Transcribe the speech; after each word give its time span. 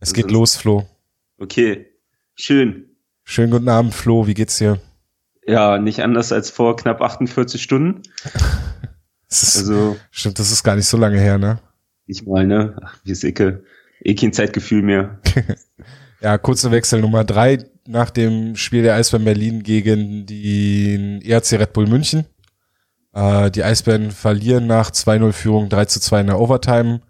Es 0.00 0.12
geht 0.12 0.30
los, 0.30 0.56
Flo. 0.56 0.86
Okay, 1.38 1.86
schön. 2.34 2.96
Schönen 3.24 3.50
guten 3.50 3.68
Abend, 3.68 3.94
Flo. 3.94 4.26
Wie 4.26 4.34
geht's 4.34 4.58
dir? 4.58 4.80
Ja, 5.46 5.78
nicht 5.78 6.00
anders 6.02 6.30
als 6.30 6.50
vor 6.50 6.76
knapp 6.76 7.00
48 7.00 7.62
Stunden. 7.62 8.02
Das 9.30 9.42
ist, 9.42 9.58
also, 9.58 9.98
stimmt, 10.10 10.38
das 10.38 10.50
ist 10.50 10.62
gar 10.62 10.74
nicht 10.74 10.86
so 10.86 10.96
lange 10.96 11.20
her, 11.20 11.36
ne? 11.36 11.58
Nicht 12.06 12.26
mal, 12.26 12.46
ne? 12.46 12.74
Ach, 12.82 12.96
wie 13.04 13.10
ist 13.10 13.24
Ecke. 13.24 13.62
Eh 14.02 14.14
kein 14.14 14.32
Zeitgefühl 14.32 14.80
mehr. 14.80 15.18
ja, 16.22 16.38
kurzer 16.38 16.70
Wechsel 16.70 17.02
Nummer 17.02 17.24
drei 17.24 17.58
nach 17.86 18.08
dem 18.08 18.56
Spiel 18.56 18.82
der 18.82 18.94
Eisbären 18.94 19.26
Berlin 19.26 19.62
gegen 19.62 20.24
den 20.24 21.20
ERC 21.20 21.52
Red 21.60 21.74
Bull 21.74 21.86
München. 21.86 22.24
Äh, 23.12 23.50
die 23.50 23.64
Eisbären 23.64 24.12
verlieren 24.12 24.66
nach 24.66 24.90
2-0 24.90 25.32
Führung 25.32 25.68
3 25.68 25.84
zu 25.84 26.00
2 26.00 26.20
in 26.22 26.26
der 26.28 26.40
Overtime 26.40 27.02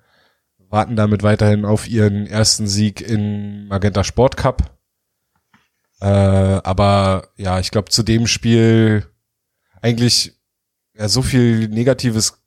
warten 0.71 0.97
damit 0.97 1.23
weiterhin 1.23 1.65
auf 1.65 1.89
ihren 1.89 2.27
ersten 2.27 2.67
Sieg 2.67 3.01
in 3.01 3.67
Magenta 3.69 4.05
Sport 4.05 4.37
Cup. 4.37 4.79
Äh, 6.01 6.07
aber 6.07 7.29
ja, 7.37 7.59
ich 7.59 7.71
glaube, 7.71 7.91
zu 7.91 8.03
dem 8.03 8.27
Spiel 8.27 9.07
eigentlich 9.83 10.39
ja, 10.97 11.09
so 11.09 11.23
viel 11.23 11.69
Negatives, 11.69 12.43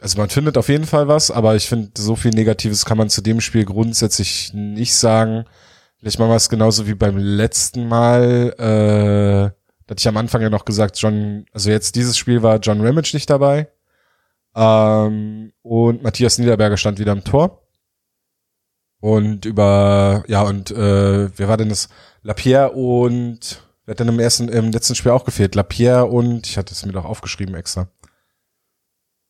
also 0.00 0.18
man 0.18 0.30
findet 0.30 0.58
auf 0.58 0.68
jeden 0.68 0.86
Fall 0.86 1.08
was, 1.08 1.30
aber 1.30 1.56
ich 1.56 1.68
finde, 1.68 1.90
so 1.96 2.16
viel 2.16 2.32
Negatives 2.32 2.84
kann 2.84 2.98
man 2.98 3.10
zu 3.10 3.22
dem 3.22 3.40
Spiel 3.40 3.64
grundsätzlich 3.64 4.52
nicht 4.52 4.94
sagen. 4.94 5.44
Vielleicht 5.98 6.18
machen 6.18 6.30
wir 6.30 6.36
es 6.36 6.48
genauso 6.48 6.86
wie 6.86 6.94
beim 6.94 7.18
letzten 7.18 7.86
Mal. 7.86 8.54
Äh, 8.58 9.52
da 9.86 9.92
hatte 9.92 10.00
ich 10.00 10.08
am 10.08 10.16
Anfang 10.16 10.40
ja 10.40 10.50
noch 10.50 10.64
gesagt, 10.64 10.98
John, 10.98 11.44
also 11.52 11.70
jetzt 11.70 11.94
dieses 11.94 12.16
Spiel 12.16 12.42
war 12.42 12.58
John 12.58 12.80
Ramage 12.80 13.10
nicht 13.12 13.28
dabei. 13.28 13.68
Ähm, 14.54 15.52
und 15.62 16.02
Matthias 16.02 16.38
Niederberger 16.38 16.76
stand 16.76 16.98
wieder 16.98 17.12
im 17.12 17.24
Tor. 17.24 17.62
Und 19.00 19.46
über, 19.46 20.24
ja, 20.28 20.42
und 20.42 20.70
äh, 20.70 21.36
wer 21.36 21.48
war 21.48 21.56
denn 21.56 21.70
das? 21.70 21.88
Lapierre 22.22 22.72
und 22.72 23.62
wer 23.84 23.92
hat 23.92 24.00
denn 24.00 24.08
im 24.08 24.20
ersten, 24.20 24.48
im 24.48 24.72
letzten 24.72 24.94
Spiel 24.94 25.12
auch 25.12 25.24
gefehlt? 25.24 25.54
Lapierre 25.54 26.04
und, 26.04 26.46
ich 26.46 26.58
hatte 26.58 26.74
es 26.74 26.84
mir 26.84 26.92
doch 26.92 27.06
aufgeschrieben 27.06 27.54
extra. 27.54 27.88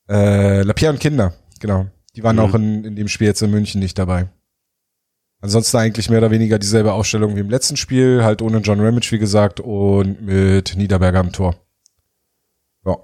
Äh, 0.09 0.63
Lapierre 0.63 0.93
und 0.93 0.99
Kinder, 0.99 1.33
genau. 1.59 1.87
Die 2.15 2.23
waren 2.23 2.35
mhm. 2.35 2.41
auch 2.41 2.53
in, 2.53 2.83
in 2.83 2.95
dem 2.97 3.07
Spiel 3.07 3.27
jetzt 3.27 3.41
in 3.41 3.51
München 3.51 3.79
nicht 3.79 3.97
dabei. 3.97 4.29
Ansonsten 5.39 5.77
eigentlich 5.77 6.09
mehr 6.09 6.19
oder 6.19 6.31
weniger 6.31 6.59
dieselbe 6.59 6.93
Ausstellung 6.93 7.35
wie 7.35 7.39
im 7.39 7.49
letzten 7.49 7.77
Spiel, 7.77 8.23
halt 8.23 8.41
ohne 8.41 8.59
John 8.59 8.79
Ramage, 8.79 9.11
wie 9.11 9.19
gesagt, 9.19 9.59
und 9.59 10.21
mit 10.21 10.75
Niederberger 10.75 11.19
am 11.19 11.31
Tor. 11.31 11.55
Ja. 12.85 12.97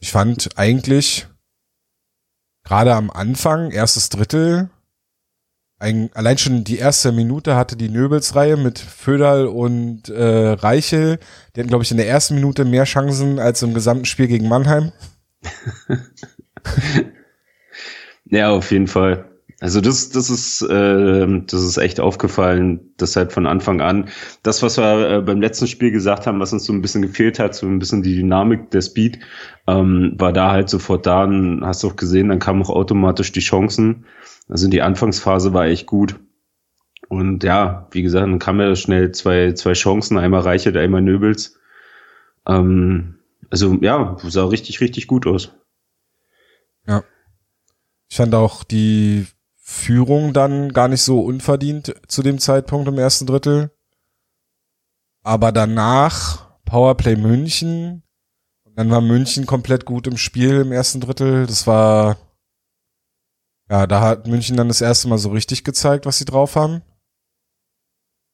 Ich 0.00 0.10
fand 0.10 0.58
eigentlich 0.58 1.28
gerade 2.64 2.94
am 2.94 3.10
Anfang, 3.10 3.70
erstes 3.70 4.10
Drittel, 4.10 4.68
ein, 5.80 6.10
allein 6.12 6.36
schon 6.36 6.62
die 6.62 6.76
erste 6.76 7.10
Minute 7.10 7.56
hatte 7.56 7.74
die 7.74 7.88
Nöbelsreihe 7.88 8.58
mit 8.58 8.78
Föderl 8.78 9.46
und 9.46 10.10
äh, 10.10 10.50
Reichel. 10.50 11.18
Die 11.54 11.60
hatten, 11.60 11.70
glaube 11.70 11.84
ich, 11.84 11.90
in 11.90 11.96
der 11.96 12.08
ersten 12.08 12.34
Minute 12.34 12.66
mehr 12.66 12.84
Chancen 12.84 13.38
als 13.38 13.62
im 13.62 13.72
gesamten 13.72 14.04
Spiel 14.04 14.28
gegen 14.28 14.46
Mannheim. 14.46 14.92
ja, 18.26 18.50
auf 18.50 18.70
jeden 18.70 18.88
Fall. 18.88 19.24
Also 19.60 19.80
das, 19.80 20.10
das 20.10 20.28
ist, 20.28 20.62
äh, 20.62 21.26
das 21.46 21.62
ist 21.62 21.78
echt 21.78 21.98
aufgefallen, 21.98 22.80
dass 22.98 23.16
halt 23.16 23.32
von 23.32 23.46
Anfang 23.46 23.80
an 23.80 24.08
das, 24.42 24.62
was 24.62 24.78
wir 24.78 25.10
äh, 25.10 25.20
beim 25.22 25.40
letzten 25.40 25.66
Spiel 25.66 25.92
gesagt 25.92 26.26
haben, 26.26 26.40
was 26.40 26.52
uns 26.52 26.64
so 26.64 26.72
ein 26.74 26.82
bisschen 26.82 27.02
gefehlt 27.02 27.38
hat, 27.38 27.54
so 27.54 27.66
ein 27.66 27.78
bisschen 27.78 28.02
die 28.02 28.16
Dynamik, 28.16 28.70
der 28.70 28.82
Speed, 28.82 29.18
ähm, 29.66 30.14
war 30.18 30.32
da 30.32 30.50
halt 30.50 30.68
sofort 30.68 31.06
da. 31.06 31.24
Und 31.24 31.64
hast 31.64 31.82
du 31.82 31.88
auch 31.88 31.96
gesehen, 31.96 32.28
dann 32.28 32.38
kamen 32.38 32.62
auch 32.62 32.70
automatisch 32.70 33.32
die 33.32 33.40
Chancen. 33.40 34.04
Also 34.50 34.68
die 34.68 34.82
Anfangsphase 34.82 35.54
war 35.54 35.66
echt 35.66 35.86
gut. 35.86 36.18
Und 37.08 37.42
ja, 37.44 37.88
wie 37.92 38.02
gesagt, 38.02 38.22
dann 38.22 38.38
kamen 38.38 38.60
ja 38.60 38.76
schnell 38.76 39.12
zwei, 39.12 39.52
zwei 39.52 39.72
Chancen, 39.72 40.18
einmal 40.18 40.42
Reichert, 40.42 40.76
einmal 40.76 41.02
Nöbels. 41.02 41.58
Ähm, 42.46 43.18
also 43.48 43.74
ja, 43.80 44.16
sah 44.22 44.44
richtig, 44.44 44.80
richtig 44.80 45.06
gut 45.06 45.26
aus. 45.26 45.52
Ja. 46.86 47.02
Ich 48.08 48.16
fand 48.16 48.34
auch 48.34 48.64
die 48.64 49.26
Führung 49.56 50.32
dann 50.32 50.72
gar 50.72 50.88
nicht 50.88 51.02
so 51.02 51.20
unverdient 51.20 51.94
zu 52.08 52.22
dem 52.22 52.38
Zeitpunkt 52.38 52.88
im 52.88 52.98
ersten 52.98 53.26
Drittel. 53.26 53.70
Aber 55.22 55.52
danach 55.52 56.50
Powerplay 56.64 57.16
München. 57.16 58.02
Und 58.64 58.78
dann 58.78 58.90
war 58.90 59.00
München 59.00 59.46
komplett 59.46 59.84
gut 59.84 60.06
im 60.06 60.16
Spiel 60.16 60.60
im 60.60 60.72
ersten 60.72 61.00
Drittel. 61.00 61.46
Das 61.46 61.66
war, 61.66 62.16
ja, 63.70 63.86
da 63.86 64.00
hat 64.00 64.26
München 64.26 64.56
dann 64.56 64.68
das 64.68 64.80
erste 64.80 65.08
Mal 65.08 65.18
so 65.18 65.30
richtig 65.30 65.62
gezeigt, 65.62 66.04
was 66.04 66.18
sie 66.18 66.24
drauf 66.24 66.56
haben. 66.56 66.82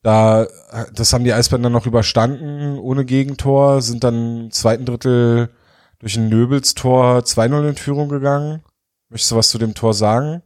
Da, 0.03 0.47
das 0.95 1.13
haben 1.13 1.25
die 1.25 1.33
Eisbären 1.33 1.63
dann 1.63 1.73
noch 1.73 1.87
überstanden, 1.87 2.79
ohne 2.79 3.05
Gegentor, 3.05 3.83
sind 3.83 4.03
dann 4.03 4.45
im 4.45 4.51
zweiten 4.51 4.87
Drittel 4.87 5.51
durch 5.99 6.17
ein 6.17 6.29
Nöbels-Tor 6.29 7.19
2-0 7.19 7.69
in 7.69 7.77
Führung 7.77 8.09
gegangen. 8.09 8.63
Möchtest 9.11 9.33
du 9.33 9.37
was 9.37 9.51
zu 9.51 9.59
dem 9.59 9.75
Tor 9.75 9.95
sagen? 9.95 10.43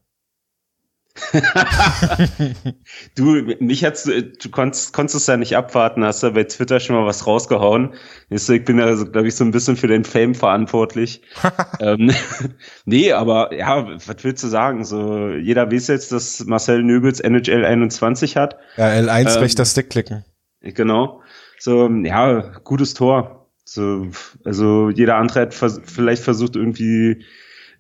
du, 3.17 3.55
mich 3.61 3.85
hat's, 3.85 4.05
du 4.05 4.51
konntest, 4.51 4.93
konntest 4.93 5.17
es 5.17 5.27
ja 5.27 5.37
nicht 5.37 5.57
abwarten, 5.57 6.05
hast 6.05 6.23
ja 6.23 6.31
bei 6.31 6.45
Twitter 6.45 6.81
schon 6.81 6.97
mal 6.97 7.07
was 7.07 7.27
rausgehauen. 7.27 7.95
Ich 8.29 8.65
bin 8.65 8.79
ja, 8.79 8.87
also, 8.87 9.07
glaube 9.07 9.29
ich, 9.29 9.35
so 9.35 9.45
ein 9.45 9.51
bisschen 9.51 9.77
für 9.77 9.87
den 9.87 10.05
Fame 10.05 10.35
verantwortlich. 10.35 11.23
ähm, 11.81 12.11
nee, 12.85 13.13
aber 13.13 13.55
ja, 13.55 13.87
was 14.07 14.17
willst 14.23 14.45
du 14.45 14.49
sagen? 14.49 14.85
So, 14.85 15.29
jeder 15.31 15.71
weiß 15.71 15.89
jetzt, 15.89 16.13
dass 16.13 16.45
Marcel 16.47 16.83
Nöbels 16.83 17.21
NHL 17.21 17.65
21 17.65 18.37
hat. 18.37 18.57
Ja, 18.77 18.89
L1 18.89 19.37
ähm, 19.37 19.43
rechter 19.43 19.65
Stick 19.65 19.91
klicken. 19.91 20.25
Genau. 20.61 21.23
So, 21.59 21.89
ja, 21.89 22.41
gutes 22.65 22.95
Tor. 22.95 23.49
So, 23.65 24.09
also 24.45 24.91
jeder 24.91 25.17
andere 25.17 25.41
hat 25.41 25.55
vers 25.55 25.81
vielleicht 25.85 26.23
versucht 26.23 26.57
irgendwie 26.57 27.25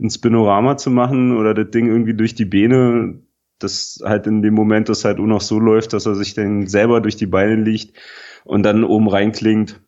ein 0.00 0.10
Spinorama 0.10 0.76
zu 0.76 0.90
machen 0.90 1.36
oder 1.36 1.54
das 1.54 1.70
Ding 1.70 1.88
irgendwie 1.88 2.14
durch 2.14 2.34
die 2.34 2.44
Beine 2.44 3.20
das 3.62 4.00
halt 4.04 4.26
in 4.26 4.42
dem 4.42 4.54
Moment 4.54 4.88
das 4.88 5.04
halt 5.04 5.18
auch 5.18 5.26
noch 5.26 5.40
so 5.40 5.58
läuft, 5.58 5.92
dass 5.92 6.06
er 6.06 6.14
sich 6.14 6.34
dann 6.34 6.66
selber 6.66 7.00
durch 7.00 7.16
die 7.16 7.26
Beine 7.26 7.56
liegt 7.56 7.96
und 8.44 8.62
dann 8.62 8.84
oben 8.84 9.08
reinklingt. 9.08 9.80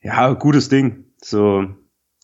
Ja, 0.00 0.32
gutes 0.32 0.68
Ding. 0.68 1.04
So 1.22 1.66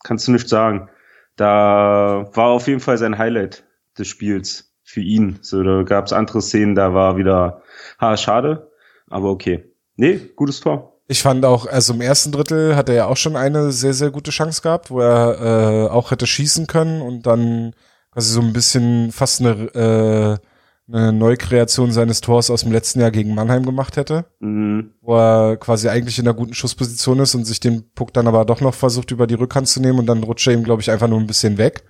kannst 0.02 0.28
du 0.28 0.32
nicht 0.32 0.48
sagen. 0.48 0.88
Da 1.36 2.30
war 2.34 2.48
auf 2.48 2.68
jeden 2.68 2.80
Fall 2.80 2.98
sein 2.98 3.18
Highlight 3.18 3.64
des 3.98 4.08
Spiels 4.08 4.74
für 4.82 5.00
ihn. 5.00 5.38
So, 5.40 5.62
da 5.62 5.82
gab 5.82 6.06
es 6.06 6.12
andere 6.12 6.42
Szenen, 6.42 6.74
da 6.74 6.92
war 6.94 7.16
wieder, 7.16 7.62
ha, 8.00 8.16
schade, 8.16 8.70
aber 9.08 9.30
okay. 9.30 9.72
Nee, 9.96 10.20
gutes 10.36 10.60
Tor. 10.60 11.00
Ich 11.08 11.22
fand 11.22 11.44
auch, 11.44 11.66
also 11.66 11.94
im 11.94 12.00
ersten 12.00 12.32
Drittel 12.32 12.76
hat 12.76 12.88
er 12.88 12.94
ja 12.94 13.06
auch 13.06 13.16
schon 13.16 13.36
eine 13.36 13.72
sehr, 13.72 13.92
sehr 13.92 14.10
gute 14.10 14.30
Chance 14.30 14.62
gehabt, 14.62 14.90
wo 14.90 15.00
er 15.00 15.86
äh, 15.86 15.90
auch 15.90 16.10
hätte 16.10 16.26
schießen 16.26 16.66
können 16.66 17.02
und 17.02 17.26
dann 17.26 17.74
quasi 18.12 18.32
so 18.32 18.40
ein 18.40 18.52
bisschen 18.52 19.12
fast 19.12 19.40
eine 19.40 20.40
äh, 20.40 20.46
eine 20.88 21.12
Neukreation 21.12 21.92
seines 21.92 22.20
Tors 22.20 22.50
aus 22.50 22.62
dem 22.62 22.72
letzten 22.72 23.00
Jahr 23.00 23.10
gegen 23.10 23.34
Mannheim 23.34 23.64
gemacht 23.64 23.96
hätte, 23.96 24.26
mhm. 24.40 24.94
wo 25.00 25.16
er 25.16 25.56
quasi 25.56 25.88
eigentlich 25.88 26.18
in 26.18 26.26
einer 26.26 26.36
guten 26.36 26.54
Schussposition 26.54 27.20
ist 27.20 27.34
und 27.34 27.44
sich 27.44 27.60
den 27.60 27.90
Puck 27.94 28.12
dann 28.12 28.26
aber 28.26 28.44
doch 28.44 28.60
noch 28.60 28.74
versucht 28.74 29.10
über 29.10 29.26
die 29.26 29.34
Rückhand 29.34 29.68
zu 29.68 29.80
nehmen 29.80 29.98
und 29.98 30.06
dann 30.06 30.22
rutscht 30.22 30.46
er 30.48 30.54
ihm, 30.54 30.64
glaube 30.64 30.82
ich, 30.82 30.90
einfach 30.90 31.08
nur 31.08 31.20
ein 31.20 31.26
bisschen 31.26 31.58
weg. 31.58 31.84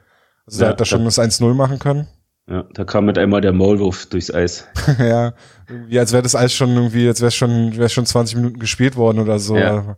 Also 0.46 0.60
ja, 0.60 0.66
da 0.66 0.72
hat 0.72 0.80
er 0.80 0.86
schon 0.86 1.04
das 1.04 1.18
1-0 1.18 1.54
machen 1.54 1.78
können. 1.78 2.08
Ja, 2.48 2.64
da 2.74 2.84
kam 2.84 3.06
mit 3.06 3.18
einmal 3.18 3.40
der 3.40 3.52
Maulwurf 3.52 4.06
durchs 4.06 4.32
Eis. 4.32 4.66
ja, 4.98 5.32
irgendwie 5.68 5.98
als 5.98 6.12
wäre 6.12 6.22
das 6.22 6.34
Eis 6.34 6.52
schon 6.52 6.70
irgendwie, 6.70 7.06
als 7.06 7.20
wäre 7.20 7.30
schon, 7.30 7.76
wäre 7.76 7.88
schon 7.88 8.06
20 8.06 8.36
Minuten 8.36 8.58
gespielt 8.58 8.96
worden 8.96 9.20
oder 9.20 9.38
so. 9.38 9.56
Ja. 9.56 9.96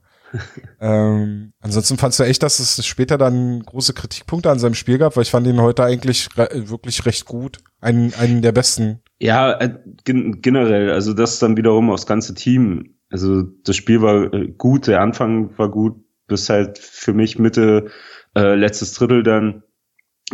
Ähm, 0.80 1.52
ansonsten 1.60 1.96
fandst 1.96 2.18
du 2.18 2.24
echt, 2.24 2.42
dass 2.42 2.58
es 2.58 2.84
später 2.86 3.18
dann 3.18 3.62
große 3.62 3.94
Kritikpunkte 3.94 4.50
an 4.50 4.58
seinem 4.58 4.74
Spiel 4.74 4.98
gab, 4.98 5.16
weil 5.16 5.22
ich 5.22 5.30
fand 5.30 5.46
ihn 5.46 5.60
heute 5.60 5.84
eigentlich 5.84 6.28
wirklich 6.36 7.06
recht 7.06 7.26
gut. 7.26 7.58
Einen, 7.80 8.14
einen 8.14 8.42
der 8.42 8.52
besten. 8.52 9.00
Ja, 9.18 9.58
äh, 9.60 9.74
gen 10.04 10.40
generell, 10.40 10.90
also 10.90 11.12
das 11.12 11.38
dann 11.38 11.56
wiederum 11.56 11.90
aufs 11.90 12.06
ganze 12.06 12.34
Team. 12.34 12.96
Also 13.10 13.42
das 13.42 13.76
Spiel 13.76 14.02
war 14.02 14.32
äh, 14.32 14.48
gut, 14.48 14.86
der 14.86 15.00
Anfang 15.00 15.56
war 15.58 15.70
gut, 15.70 15.96
bis 16.26 16.48
halt 16.48 16.78
für 16.78 17.12
mich 17.12 17.38
Mitte, 17.38 17.90
äh, 18.34 18.54
letztes 18.54 18.94
Drittel 18.94 19.22
dann. 19.22 19.62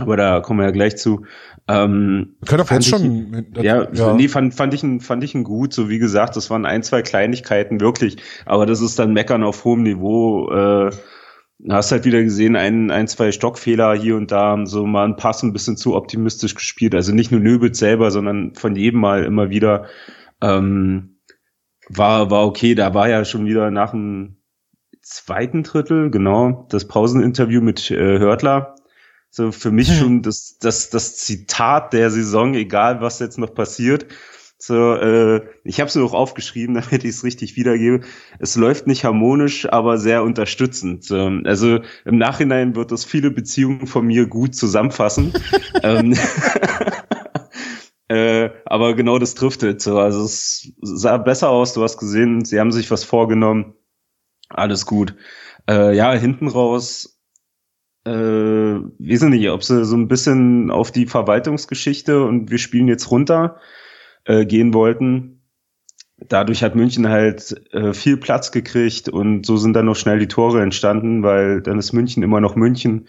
Aber 0.01 0.17
da 0.17 0.41
kommen 0.41 0.61
wir 0.61 0.67
ja 0.67 0.73
gleich 0.73 0.97
zu. 0.97 1.25
Ähm, 1.69 2.37
wir 2.41 2.47
können 2.47 2.63
auch 2.63 2.71
jetzt 2.71 2.89
schon. 2.89 3.47
ja, 3.61 3.87
ja, 3.93 4.15
nee, 4.15 4.29
fand, 4.29 4.55
fand 4.55 4.75
ich 4.75 4.83
ihn, 4.83 5.01
fand 5.01 5.23
ich 5.25 5.35
ihn 5.35 5.45
gut. 5.45 5.73
So 5.73 5.89
wie 5.89 5.99
gesagt, 5.99 6.37
das 6.37 6.51
waren 6.51 6.67
ein, 6.67 6.83
zwei 6.83 7.03
Kleinigkeiten 7.03 7.81
wirklich. 7.81 8.17
Aber 8.47 8.67
das 8.67 8.81
ist 8.81 8.99
dann 8.99 9.13
Meckern 9.13 9.43
auf 9.43 9.65
hohem 9.65 9.83
Niveau. 9.83 10.51
Äh, 10.51 10.91
hast 11.69 11.93
halt 11.93 12.05
wieder 12.05 12.23
gesehen, 12.23 12.57
ein, 12.57 12.91
ein, 12.91 13.07
zwei 13.07 13.33
Stockfehler 13.33 13.95
hier 13.95 14.17
und 14.17 14.33
da 14.33 14.41
haben 14.41 14.67
so 14.67 14.87
mal 14.87 15.05
ein 15.05 15.17
Pass 15.17 15.43
ein 15.43 15.53
bisschen 15.53 15.77
zu 15.77 15.95
optimistisch 15.95 16.55
gespielt. 16.55 16.95
Also 16.95 17.15
nicht 17.15 17.31
nur 17.31 17.41
Nöbitz 17.41 17.79
selber, 17.79 18.11
sondern 18.11 18.55
von 18.55 18.77
jedem 18.77 19.01
Mal 19.01 19.25
immer 19.25 19.51
wieder. 19.51 19.87
Ähm, 20.41 21.19
war, 21.89 22.31
war 22.31 22.47
okay. 22.47 22.75
Da 22.75 22.95
war 22.95 23.09
ja 23.09 23.25
schon 23.25 23.47
wieder 23.47 23.71
nach 23.71 23.91
dem 23.91 24.37
zweiten 25.03 25.63
Drittel, 25.63 26.11
genau, 26.11 26.67
das 26.71 26.87
Pauseninterview 26.87 27.61
mit 27.61 27.91
äh, 27.91 28.19
Hörtler 28.19 28.77
So 29.31 29.53
für 29.53 29.71
mich 29.71 29.97
schon 29.97 30.23
das, 30.23 30.59
das, 30.59 30.91
das 30.91 31.17
Zitat 31.17 31.93
der 31.93 32.11
Saison, 32.11 32.55
egal 32.55 33.01
was 33.01 33.21
jetzt 33.21 33.39
noch 33.39 33.55
passiert. 33.55 34.07
So, 34.63 34.95
äh, 34.95 35.41
ich 35.65 35.81
habe 35.81 35.89
es 35.89 35.97
auch 35.97 36.13
aufgeschrieben, 36.13 36.75
damit 36.91 37.05
ich 37.05 37.11
es 37.11 37.25
richtig 37.25 37.57
wiedergebe. 37.57 38.01
Es 38.41 38.57
läuft 38.57 38.87
nicht 38.87 39.05
harmonisch, 39.05 39.67
aber 39.73 39.99
sehr 39.99 40.23
unterstützend. 40.23 41.05
So, 41.05 41.31
also 41.45 41.81
im 42.05 42.19
Nachhinein 42.19 42.75
wird 42.75 42.93
das 42.93 43.05
viele 43.05 43.31
Beziehungen 43.31 43.87
von 43.87 44.05
mir 44.05 44.27
gut 44.27 44.55
zusammenfassen. 44.55 45.33
ähm, 45.83 46.15
äh, 48.09 48.51
aber 48.67 48.95
genau 48.95 49.19
das 49.19 49.35
trifft 49.35 49.63
es. 49.63 49.85
So, 49.85 49.99
also 49.99 50.25
es 50.25 50.73
sah 50.83 51.17
besser 51.17 51.49
aus. 51.49 51.73
Du 51.73 51.83
hast 51.83 51.99
gesehen, 51.99 52.45
sie 52.45 52.61
haben 52.61 52.73
sich 52.73 52.91
was 52.91 53.05
vorgenommen. 53.05 53.75
Alles 54.49 54.85
gut. 54.85 55.15
Äh, 55.69 55.97
ja, 55.97 56.13
hinten 56.13 56.49
raus 56.49 57.20
äh, 58.05 58.11
weiß 58.11 59.23
nicht, 59.23 59.51
ob 59.51 59.63
sie 59.63 59.85
so 59.85 59.97
ein 59.97 60.09
bisschen 60.09 60.71
auf 60.71 60.91
die 60.91 61.07
Verwaltungsgeschichte 61.07 62.25
und 62.25 62.51
wir 62.51 62.59
spielen 62.59 62.89
jetzt 62.89 63.11
runter 63.11 63.57
äh, 64.25 64.47
gehen 64.47 64.73
wollten. 64.73 65.43
Dadurch 66.17 66.63
hat 66.63 66.75
München 66.75 67.09
halt 67.09 67.55
äh, 67.73 67.95
viel 67.95 68.17
Platz 68.17 68.53
gekriegt 68.53 69.09
und 69.09 69.47
so 69.47 69.57
sind 69.57 69.75
dann 69.75 69.87
noch 69.87 69.97
schnell 69.97 70.19
die 70.19 70.29
Tore 70.29 70.63
entstanden, 70.63 71.23
weil 71.23 71.63
dann 71.63 71.79
ist 71.79 71.93
München 71.93 72.23
immer 72.23 72.41
noch 72.41 72.57
München. 72.57 73.09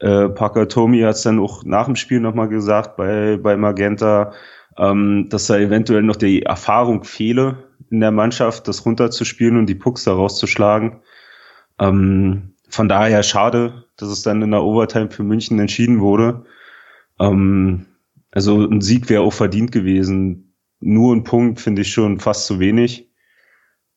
Äh, 0.00 0.28
Parker 0.28 0.68
Tommy 0.68 1.00
hat 1.00 1.16
es 1.16 1.22
dann 1.22 1.38
auch 1.38 1.64
nach 1.64 1.86
dem 1.86 1.96
Spiel 1.96 2.20
nochmal 2.20 2.48
gesagt 2.48 2.96
bei, 2.96 3.38
bei 3.38 3.56
Magenta, 3.56 4.32
ähm, 4.76 5.28
dass 5.28 5.46
da 5.46 5.58
eventuell 5.58 6.02
noch 6.02 6.16
die 6.16 6.42
Erfahrung 6.42 7.04
fehle 7.04 7.64
in 7.90 8.00
der 8.00 8.10
Mannschaft, 8.10 8.68
das 8.68 8.84
runterzuspielen 8.84 9.56
und 9.56 9.66
die 9.66 9.74
Pucks 9.74 10.04
da 10.04 10.12
rauszuschlagen. 10.12 11.00
Ähm, 11.78 12.51
von 12.72 12.88
daher 12.88 13.22
schade, 13.22 13.84
dass 13.96 14.08
es 14.08 14.22
dann 14.22 14.40
in 14.40 14.50
der 14.50 14.62
Overtime 14.62 15.10
für 15.10 15.22
München 15.22 15.58
entschieden 15.58 16.00
wurde. 16.00 16.46
Ähm, 17.20 17.86
also 18.30 18.66
ein 18.66 18.80
Sieg 18.80 19.10
wäre 19.10 19.22
auch 19.22 19.32
verdient 19.32 19.72
gewesen. 19.72 20.54
Nur 20.80 21.14
ein 21.14 21.22
Punkt 21.22 21.60
finde 21.60 21.82
ich 21.82 21.92
schon 21.92 22.18
fast 22.18 22.46
zu 22.46 22.58
wenig. 22.60 23.10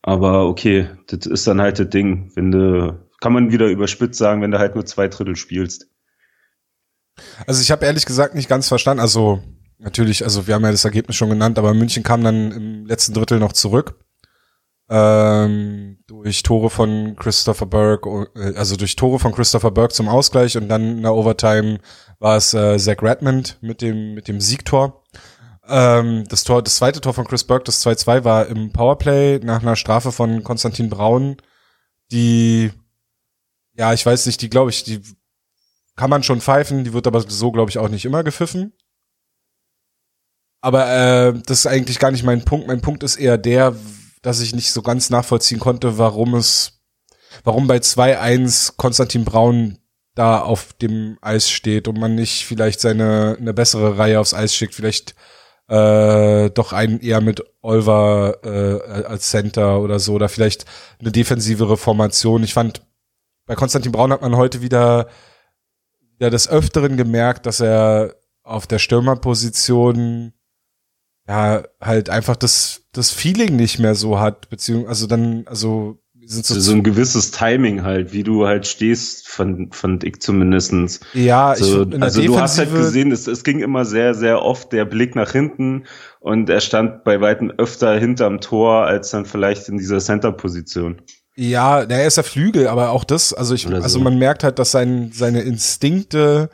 Aber 0.02 0.48
okay, 0.48 0.90
das 1.08 1.26
ist 1.26 1.48
dann 1.48 1.62
halt 1.62 1.80
das 1.80 1.90
Ding. 1.90 2.32
Wenn 2.36 2.52
du, 2.52 3.00
kann 3.22 3.32
man 3.32 3.52
wieder 3.52 3.68
überspitzt 3.70 4.20
sagen, 4.20 4.42
wenn 4.42 4.52
du 4.52 4.60
halt 4.60 4.76
nur 4.76 4.86
zwei 4.86 5.08
Drittel 5.08 5.38
spielst. 5.38 5.90
Also 7.48 7.62
ich 7.62 7.72
habe 7.72 7.86
ehrlich 7.86 8.06
gesagt 8.06 8.36
nicht 8.36 8.50
ganz 8.50 8.68
verstanden. 8.68 9.00
Also 9.00 9.42
natürlich, 9.80 10.26
also 10.26 10.48
wir 10.48 10.54
haben 10.54 10.64
ja 10.66 10.72
das 10.72 10.84
Ergebnis 10.84 11.16
schon 11.16 11.30
genannt, 11.30 11.58
aber 11.58 11.74
München 11.74 12.04
kam 12.04 12.26
dann 12.26 12.52
im 12.52 12.86
letzten 12.86 13.14
Drittel 13.14 13.40
noch 13.40 13.54
zurück 13.54 13.96
ähm, 14.90 15.98
durch 16.08 16.44
Tore 16.44 16.70
von 16.70 17.16
Christopher 17.16 17.66
Burke, 17.66 18.30
äh, 18.36 18.56
also 18.56 18.76
durch 18.76 18.96
Tore 18.96 19.20
von 19.20 19.34
Christopher 19.34 19.72
Burke 19.72 19.94
zum 19.94 20.08
Ausgleich 20.08 20.58
und 20.58 20.70
dann 20.70 20.98
in 20.98 21.02
der 21.02 21.16
Overtime 21.16 21.80
war 22.20 22.38
es 22.38 22.54
äh, 22.54 22.78
Zach 22.78 23.02
Redmond 23.02 23.58
mit 23.62 23.82
dem 23.82 24.14
mit 24.14 24.28
dem 24.28 24.40
Siegtor. 24.40 25.04
Ähm, 25.68 26.26
das 26.30 26.44
Tor, 26.44 26.62
das 26.62 26.76
zweite 26.76 27.02
Tor 27.02 27.14
von 27.14 27.26
Chris 27.26 27.44
Burke, 27.44 27.64
das 27.66 27.84
2-2 27.86 28.24
war 28.24 28.46
im 28.48 28.72
Powerplay 28.72 29.40
nach 29.40 29.62
einer 29.62 29.76
Strafe 29.76 30.12
von 30.12 30.44
Konstantin 30.44 30.90
Braun, 30.90 31.38
die 32.12 32.72
ja, 33.74 33.94
ich 33.94 34.06
weiß 34.06 34.28
nicht, 34.28 34.42
die 34.42 34.50
glaube 34.50 34.70
ich, 34.70 34.84
die 34.84 35.02
kann 35.96 36.10
man 36.10 36.24
schon 36.24 36.42
pfeifen, 36.42 36.84
die 36.84 36.94
wird 36.94 37.08
aber 37.08 37.22
so 37.22 37.52
glaube 37.52 37.72
ich 37.72 37.80
auch 37.80 37.90
nicht 37.90 38.06
immer 38.06 38.24
gepfiffen. 38.24 38.74
Aber 40.62 40.88
äh, 40.90 41.34
das 41.46 41.60
ist 41.60 41.68
eigentlich 41.68 42.00
gar 42.00 42.12
nicht 42.12 42.24
mein 42.24 42.44
Punkt. 42.44 42.68
Mein 42.68 42.82
Punkt 42.82 43.04
ist 43.04 43.18
eher 43.18 43.38
der, 43.38 43.76
dass 44.26 44.42
ich 44.42 44.56
nicht 44.56 44.72
so 44.72 44.82
ganz 44.82 45.10
nachvollziehen 45.10 45.60
konnte, 45.60 45.98
warum 45.98 46.34
es, 46.34 46.82
warum 47.44 47.68
bei 47.68 47.78
2-1 47.78 48.74
Konstantin 48.76 49.24
Braun 49.24 49.78
da 50.16 50.40
auf 50.42 50.74
dem 50.74 51.18
Eis 51.22 51.50
steht 51.50 51.88
und 51.88 52.00
man 52.00 52.16
nicht 52.16 52.46
vielleicht 52.46 52.80
seine 52.80 53.38
eine 53.40 53.54
bessere 53.54 53.98
Reihe 53.98 54.20
aufs 54.20 54.34
Eis 54.34 54.56
schickt, 54.56 54.74
vielleicht 54.74 55.14
äh, 55.68 56.50
doch 56.52 56.74
einen 56.74 57.00
eher 57.02 57.22
mit 57.22 57.44
Olver 57.62 58.38
äh, 58.44 59.04
als 59.04 59.30
Center 59.30 59.82
oder 59.82 60.00
so 60.00 60.14
oder 60.14 60.30
vielleicht 60.30 60.66
eine 61.00 61.12
defensivere 61.12 61.78
Formation. 61.78 62.44
Ich 62.44 62.54
fand 62.54 62.82
bei 63.46 63.56
Konstantin 63.56 63.92
Braun 63.92 64.12
hat 64.12 64.22
man 64.22 64.36
heute 64.38 64.62
wieder 64.62 65.08
ja 66.20 66.30
des 66.30 66.48
öfteren 66.48 66.98
gemerkt, 66.98 67.46
dass 67.46 67.60
er 67.60 68.16
auf 68.44 68.68
der 68.68 68.80
Stürmerposition 68.80 70.34
ja 71.28 71.64
halt 71.82 72.10
einfach 72.10 72.36
das 72.36 72.84
das 72.94 73.12
Feeling 73.12 73.56
nicht 73.56 73.80
mehr 73.80 73.96
so 73.96 74.20
hat, 74.20 74.50
beziehungsweise 74.50 74.90
also 74.90 75.08
dann, 75.08 75.44
also 75.48 76.00
sind 76.28 76.46
so, 76.46 76.60
so 76.60 76.72
ein 76.72 76.84
gewisses 76.84 77.32
Timing 77.32 77.84
halt, 77.84 78.12
wie 78.12 78.24
du 78.24 78.48
halt 78.48 78.66
stehst, 78.66 79.28
fand, 79.28 79.76
fand 79.76 80.04
ich 80.04 80.22
zumindestens. 80.22 81.00
Ja, 81.14 81.56
so, 81.56 81.84
ich, 81.84 82.02
also 82.02 82.22
du 82.22 82.40
hast 82.40 82.58
halt 82.58 82.74
gesehen, 82.74 83.12
es, 83.12 83.28
es 83.28 83.44
ging 83.44 83.60
immer 83.60 83.86
sehr, 83.86 84.16
sehr 84.16 84.42
oft 84.42 84.72
der 84.74 84.86
Blick 84.86 85.16
nach 85.16 85.32
hinten 85.32 85.84
und 86.20 86.50
er 86.50 86.62
stand 86.62 87.04
bei 87.04 87.22
weitem 87.22 87.52
öfter 87.52 88.00
hinterm 88.00 88.42
Tor 88.42 88.86
als 88.86 89.12
dann 89.12 89.26
vielleicht 89.26 89.70
in 89.70 89.78
dieser 89.78 90.00
Center-Position. 90.00 91.02
Ja, 91.36 91.82
er 91.82 92.08
ist 92.08 92.18
der 92.18 92.24
Flügel, 92.24 92.68
aber 92.70 92.90
auch 92.90 93.04
das, 93.04 93.34
also 93.34 93.54
ich, 93.54 93.64
so. 93.64 93.76
also 93.76 94.00
man 94.00 94.18
merkt 94.18 94.44
halt, 94.44 94.58
dass 94.58 94.72
sein, 94.72 95.12
seine 95.14 95.42
Instinkte 95.42 96.50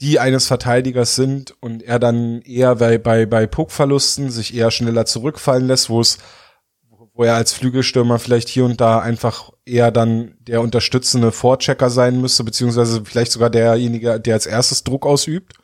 die 0.00 0.20
eines 0.20 0.46
Verteidigers 0.46 1.16
sind 1.16 1.54
und 1.60 1.82
er 1.82 1.98
dann 1.98 2.42
eher 2.42 2.76
bei, 2.76 2.98
bei, 2.98 3.26
bei 3.26 3.46
Puckverlusten 3.46 4.30
sich 4.30 4.54
eher 4.54 4.70
schneller 4.70 5.06
zurückfallen 5.06 5.66
lässt, 5.66 5.90
wo 5.90 6.00
es, 6.00 6.18
wo 7.14 7.24
er 7.24 7.34
als 7.34 7.52
Flügelstürmer 7.52 8.18
vielleicht 8.18 8.48
hier 8.48 8.64
und 8.64 8.80
da 8.80 9.00
einfach 9.00 9.50
eher 9.64 9.90
dann 9.90 10.36
der 10.38 10.60
unterstützende 10.60 11.32
Vorchecker 11.32 11.90
sein 11.90 12.20
müsste, 12.20 12.44
beziehungsweise 12.44 13.04
vielleicht 13.04 13.32
sogar 13.32 13.50
derjenige, 13.50 14.20
der 14.20 14.34
als 14.34 14.46
erstes 14.46 14.84
Druck 14.84 15.04
ausübt. 15.04 15.54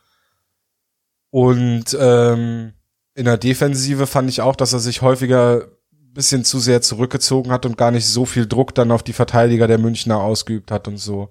Und 1.30 1.96
ähm, 1.98 2.72
in 3.14 3.24
der 3.26 3.38
Defensive 3.38 4.06
fand 4.06 4.28
ich 4.30 4.40
auch, 4.40 4.56
dass 4.56 4.72
er 4.72 4.80
sich 4.80 5.02
häufiger 5.02 5.68
bisschen 6.14 6.44
zu 6.44 6.60
sehr 6.60 6.80
zurückgezogen 6.80 7.50
hat 7.50 7.66
und 7.66 7.76
gar 7.76 7.90
nicht 7.90 8.06
so 8.06 8.24
viel 8.24 8.46
Druck 8.46 8.74
dann 8.74 8.92
auf 8.92 9.02
die 9.02 9.12
Verteidiger 9.12 9.66
der 9.66 9.78
Münchner 9.78 10.20
ausgeübt 10.20 10.70
hat 10.70 10.88
und 10.88 10.96
so. 10.96 11.28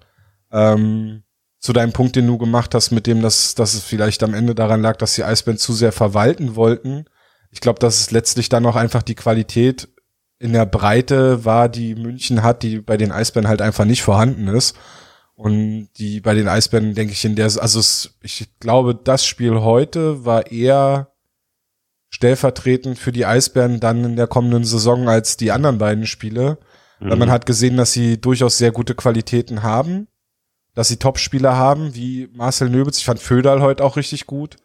Ähm, 0.52 1.24
zu 1.64 1.72
deinem 1.72 1.94
Punkt, 1.94 2.18
den 2.18 2.28
du 2.28 2.38
gemacht 2.38 2.76
hast, 2.76 2.92
mit 2.92 3.08
dem, 3.08 3.22
dass, 3.22 3.56
dass 3.56 3.74
es 3.74 3.86
vielleicht 3.86 4.22
am 4.22 4.34
Ende 4.34 4.54
daran 4.54 4.82
lag, 4.82 4.98
dass 4.98 5.16
die 5.16 5.24
Eisbären 5.24 5.58
zu 5.58 5.72
sehr 5.72 5.94
verwalten 5.94 6.58
wollten. 6.58 7.06
Ich 7.52 7.62
glaube, 7.62 7.80
dass 7.80 8.02
es 8.02 8.12
letztlich 8.12 8.50
dann 8.50 8.66
auch 8.66 8.76
einfach 8.76 9.02
die 9.02 9.16
Qualität 9.16 9.88
in 10.40 10.52
der 10.52 10.66
Breite 10.66 11.46
war, 11.46 11.70
die 11.70 11.96
München 11.96 12.44
hat, 12.44 12.64
die 12.64 12.80
bei 12.80 12.98
den 12.98 13.14
Eisbären 13.14 13.48
halt 13.48 13.62
einfach 13.62 13.86
nicht 13.86 14.04
vorhanden 14.04 14.50
ist. 14.50 14.76
Und 15.36 15.88
die 16.00 16.20
bei 16.20 16.34
den 16.34 16.50
Eisbären, 16.50 16.96
denke 16.96 17.14
ich, 17.14 17.24
in 17.24 17.38
der, 17.38 17.46
also 17.46 17.80
es, 17.80 18.18
ich 18.22 18.50
glaube, 18.60 18.94
das 18.94 19.26
Spiel 19.26 19.62
heute 19.62 20.26
war 20.26 20.52
eher 20.52 21.14
stellvertretend 22.10 23.00
für 23.00 23.14
die 23.14 23.26
Eisbären 23.26 23.80
dann 23.80 24.04
in 24.04 24.16
der 24.18 24.28
kommenden 24.28 24.66
Saison 24.66 25.08
als 25.08 25.38
die 25.38 25.54
anderen 25.54 25.78
beiden 25.78 26.08
Spiele. 26.08 26.58
Mhm. 27.00 27.10
Weil 27.10 27.18
man 27.20 27.32
hat 27.32 27.46
gesehen, 27.46 27.78
dass 27.78 27.94
sie 27.94 28.20
durchaus 28.20 28.58
sehr 28.58 28.74
gute 28.74 28.96
Qualitäten 28.96 29.64
haben 29.64 30.10
dass 30.76 30.88
sie 30.88 30.98
Topspieler 30.98 31.56
haben, 31.56 31.96
wie 31.96 32.30
Marcel 32.34 32.70
Nöbitz. 32.70 32.98
Ich 32.98 33.06
fand 33.06 33.20
Föderl 33.20 33.62
heute 33.62 33.84
auch 33.84 33.98
richtig 33.98 34.26
gut. 34.26 34.58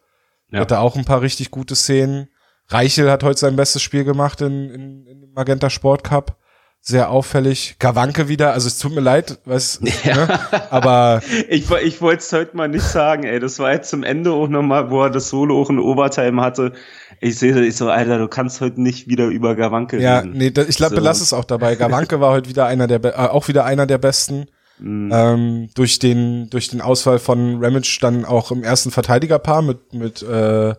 Ja. 0.51 0.61
Hatte 0.61 0.81
auch 0.81 0.97
ein 0.97 1.05
paar 1.05 1.21
richtig 1.21 1.51
gute 1.51 1.77
Szenen. 1.77 2.29
Reichel 2.69 3.11
hat 3.11 3.23
heute 3.23 3.39
sein 3.39 3.57
bestes 3.57 3.83
Spiel 3.83 4.05
gemacht 4.05 4.41
in, 4.41 4.71
in, 4.71 5.07
in 5.07 5.33
Magenta 5.35 5.71
Sport 5.71 6.05
Cup. 6.05 6.37
Sehr 6.81 7.11
auffällig. 7.11 7.77
Kawanke 7.79 8.29
wieder, 8.29 8.53
also 8.53 8.69
es 8.69 8.79
tut 8.79 8.95
mir 8.95 9.01
leid, 9.01 9.41
was, 9.45 9.81
ja. 10.05 10.15
ne? 10.15 10.41
aber. 10.71 11.21
ich, 11.49 11.71
ich 11.71 12.01
wollte 12.01 12.23
es 12.23 12.33
heute 12.33 12.57
mal 12.57 12.69
nicht 12.69 12.85
sagen, 12.85 13.25
ey. 13.25 13.41
Das 13.41 13.59
war 13.59 13.73
jetzt 13.73 13.91
zum 13.91 14.05
Ende 14.05 14.33
auch 14.33 14.49
nochmal, 14.49 14.91
wo 14.91 15.03
er 15.03 15.11
das 15.11 15.29
Solo 15.29 15.61
auch 15.61 15.71
in 15.71 15.79
Overtime 15.81 16.41
hatte. 16.41 16.73
Ich 17.21 17.39
sehe, 17.39 17.59
ich 17.63 17.77
so, 17.77 17.91
Alter, 17.91 18.19
du 18.19 18.29
kannst 18.29 18.61
heute 18.61 18.81
nicht 18.81 19.09
wieder 19.09 19.27
über 19.27 19.57
Gawanke 19.57 20.01
ja, 20.01 20.21
reden. 20.21 20.35
Ja, 20.35 20.39
nee, 20.39 20.47
ich 20.69 20.77
glaube, 20.77 20.95
so. 20.95 21.01
belass 21.01 21.21
es 21.21 21.33
auch 21.33 21.45
dabei. 21.45 21.75
Gawanke 21.75 22.21
war 22.21 22.31
heute 22.31 22.49
wieder 22.49 22.67
einer 22.67 22.87
der, 22.87 23.05
äh, 23.05 23.13
auch 23.13 23.49
wieder 23.49 23.65
einer 23.65 23.87
der 23.87 23.99
besten. 23.99 24.47
Mhm. 24.79 25.11
Ähm, 25.13 25.71
durch 25.75 25.99
den 25.99 26.51
durch 26.51 26.69
den 26.69 26.81
Ausfall 26.81 27.19
von 27.19 27.63
Ramage 27.63 27.99
dann 28.01 28.25
auch 28.25 28.51
im 28.51 28.63
ersten 28.63 28.91
Verteidigerpaar 28.91 29.63
mit 29.63 29.93
mit 29.93 30.23
äh, 30.23 30.75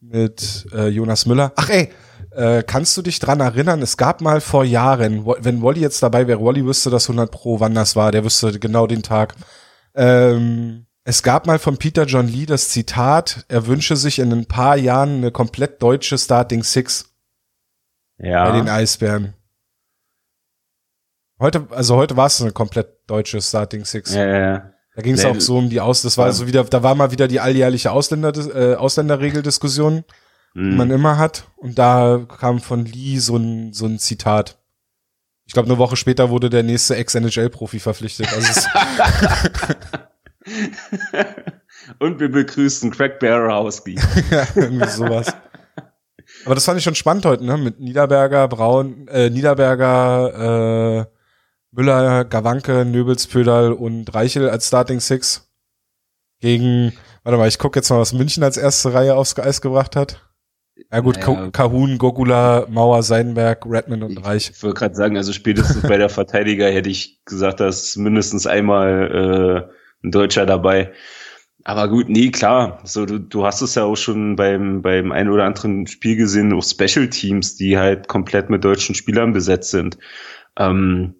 mit 0.00 0.66
äh, 0.72 0.88
Jonas 0.88 1.26
Müller. 1.26 1.52
Ach 1.56 1.68
ey, 1.68 1.90
äh, 2.30 2.62
kannst 2.62 2.96
du 2.96 3.02
dich 3.02 3.18
dran 3.18 3.40
erinnern? 3.40 3.82
Es 3.82 3.96
gab 3.96 4.20
mal 4.20 4.40
vor 4.40 4.64
Jahren, 4.64 5.26
wenn 5.26 5.62
Wally 5.62 5.80
jetzt 5.80 6.02
dabei 6.02 6.26
wäre, 6.26 6.44
Wally 6.44 6.64
wüsste 6.64 6.90
das 6.90 7.08
100 7.08 7.30
pro, 7.30 7.60
wann 7.60 7.74
das 7.74 7.96
war. 7.96 8.12
Der 8.12 8.24
wüsste 8.24 8.58
genau 8.58 8.86
den 8.86 9.02
Tag. 9.02 9.34
Ähm, 9.94 10.86
es 11.04 11.22
gab 11.22 11.46
mal 11.46 11.58
von 11.58 11.78
Peter 11.78 12.04
John 12.04 12.28
Lee 12.28 12.46
das 12.46 12.68
Zitat: 12.68 13.44
Er 13.48 13.66
wünsche 13.66 13.96
sich 13.96 14.18
in 14.18 14.32
ein 14.32 14.46
paar 14.46 14.76
Jahren 14.76 15.16
eine 15.16 15.30
komplett 15.30 15.82
deutsche 15.82 16.18
Starting 16.18 16.62
Six. 16.62 17.12
Ja. 18.18 18.50
Bei 18.50 18.58
den 18.58 18.68
Eisbären. 18.68 19.35
Heute, 21.38 21.66
also 21.70 21.96
heute 21.96 22.16
war 22.16 22.26
es 22.26 22.40
eine 22.40 22.52
komplett 22.52 22.88
deutsche 23.06 23.40
Starting 23.42 23.84
Six. 23.84 24.14
Ja, 24.14 24.26
ja, 24.26 24.38
ja. 24.38 24.70
Da 24.94 25.02
ging 25.02 25.14
es 25.14 25.24
nee, 25.24 25.30
auch 25.30 25.38
so 25.38 25.58
um 25.58 25.68
die 25.68 25.82
Aus, 25.82 26.00
das 26.00 26.16
war 26.16 26.32
so 26.32 26.46
wieder, 26.46 26.64
da 26.64 26.82
war 26.82 26.94
mal 26.94 27.10
wieder 27.10 27.28
die 27.28 27.40
alljährliche 27.40 27.92
Ausländer, 27.92 28.32
äh, 28.54 28.76
Ausländerregeldiskussion, 28.76 30.04
mhm. 30.54 30.70
die 30.70 30.76
man 30.76 30.90
immer 30.90 31.18
hat. 31.18 31.44
Und 31.56 31.78
da 31.78 32.26
kam 32.38 32.60
von 32.60 32.86
Lee 32.86 33.18
so 33.18 33.36
ein, 33.36 33.74
so 33.74 33.84
ein 33.84 33.98
Zitat. 33.98 34.58
Ich 35.44 35.52
glaube, 35.52 35.68
eine 35.68 35.76
Woche 35.76 35.96
später 35.96 36.30
wurde 36.30 36.48
der 36.48 36.62
nächste 36.62 36.96
Ex-NHL-Profi 36.96 37.78
verpflichtet. 37.78 38.32
Also 38.32 38.68
Und 41.98 42.18
wir 42.18 42.30
begrüßen 42.30 42.90
Craig 42.90 43.18
Barrowski. 43.18 43.96
ja, 44.30 44.46
irgendwie 44.54 44.88
sowas. 44.88 45.34
Aber 46.46 46.54
das 46.54 46.64
fand 46.64 46.78
ich 46.78 46.84
schon 46.84 46.94
spannend 46.94 47.26
heute, 47.26 47.44
ne? 47.44 47.58
Mit 47.58 47.78
Niederberger, 47.80 48.48
Braun, 48.48 49.06
äh, 49.08 49.28
Niederberger, 49.30 51.02
äh, 51.02 51.15
Müller, 51.76 52.24
Gawanke, 52.24 52.84
Nöbels, 52.84 53.26
Pödal 53.26 53.72
und 53.72 54.14
Reichel 54.14 54.48
als 54.48 54.68
Starting 54.68 55.00
Six. 55.00 55.48
Gegen, 56.40 56.92
warte 57.22 57.38
mal, 57.38 57.48
ich 57.48 57.58
gucke 57.58 57.78
jetzt 57.78 57.90
mal, 57.90 58.00
was 58.00 58.12
München 58.12 58.42
als 58.42 58.56
erste 58.56 58.94
Reihe 58.94 59.14
aufs 59.14 59.38
Eis 59.38 59.60
gebracht 59.60 59.94
hat. 59.94 60.22
Ja 60.90 61.00
gut, 61.00 61.16
naja, 61.16 61.50
Kahun, 61.50 61.98
Gogula, 61.98 62.66
Mauer, 62.68 63.02
Seidenberg, 63.02 63.64
Redmond 63.66 64.04
und 64.04 64.18
Reich. 64.18 64.50
Ich 64.54 64.62
wollte 64.62 64.78
gerade 64.78 64.94
sagen, 64.94 65.16
also 65.16 65.32
spätestens 65.32 65.82
bei 65.82 65.96
der 65.96 66.08
Verteidiger 66.08 66.70
hätte 66.70 66.90
ich 66.90 67.20
gesagt, 67.24 67.60
dass 67.60 67.96
mindestens 67.96 68.46
einmal 68.46 69.68
äh, 69.70 70.06
ein 70.06 70.10
Deutscher 70.10 70.46
dabei. 70.46 70.92
Aber 71.64 71.88
gut, 71.88 72.08
nee, 72.08 72.30
klar. 72.30 72.80
So, 72.84 73.06
du, 73.06 73.18
du 73.18 73.44
hast 73.44 73.60
es 73.60 73.74
ja 73.74 73.84
auch 73.84 73.96
schon 73.96 74.36
beim, 74.36 74.82
beim 74.82 75.12
ein 75.12 75.28
oder 75.28 75.44
anderen 75.44 75.86
Spiel 75.86 76.16
gesehen, 76.16 76.52
auch 76.52 76.62
Special 76.62 77.08
Teams, 77.08 77.56
die 77.56 77.76
halt 77.76 78.06
komplett 78.08 78.50
mit 78.50 78.64
deutschen 78.64 78.94
Spielern 78.94 79.32
besetzt 79.32 79.70
sind. 79.70 79.98
Ähm, 80.58 81.16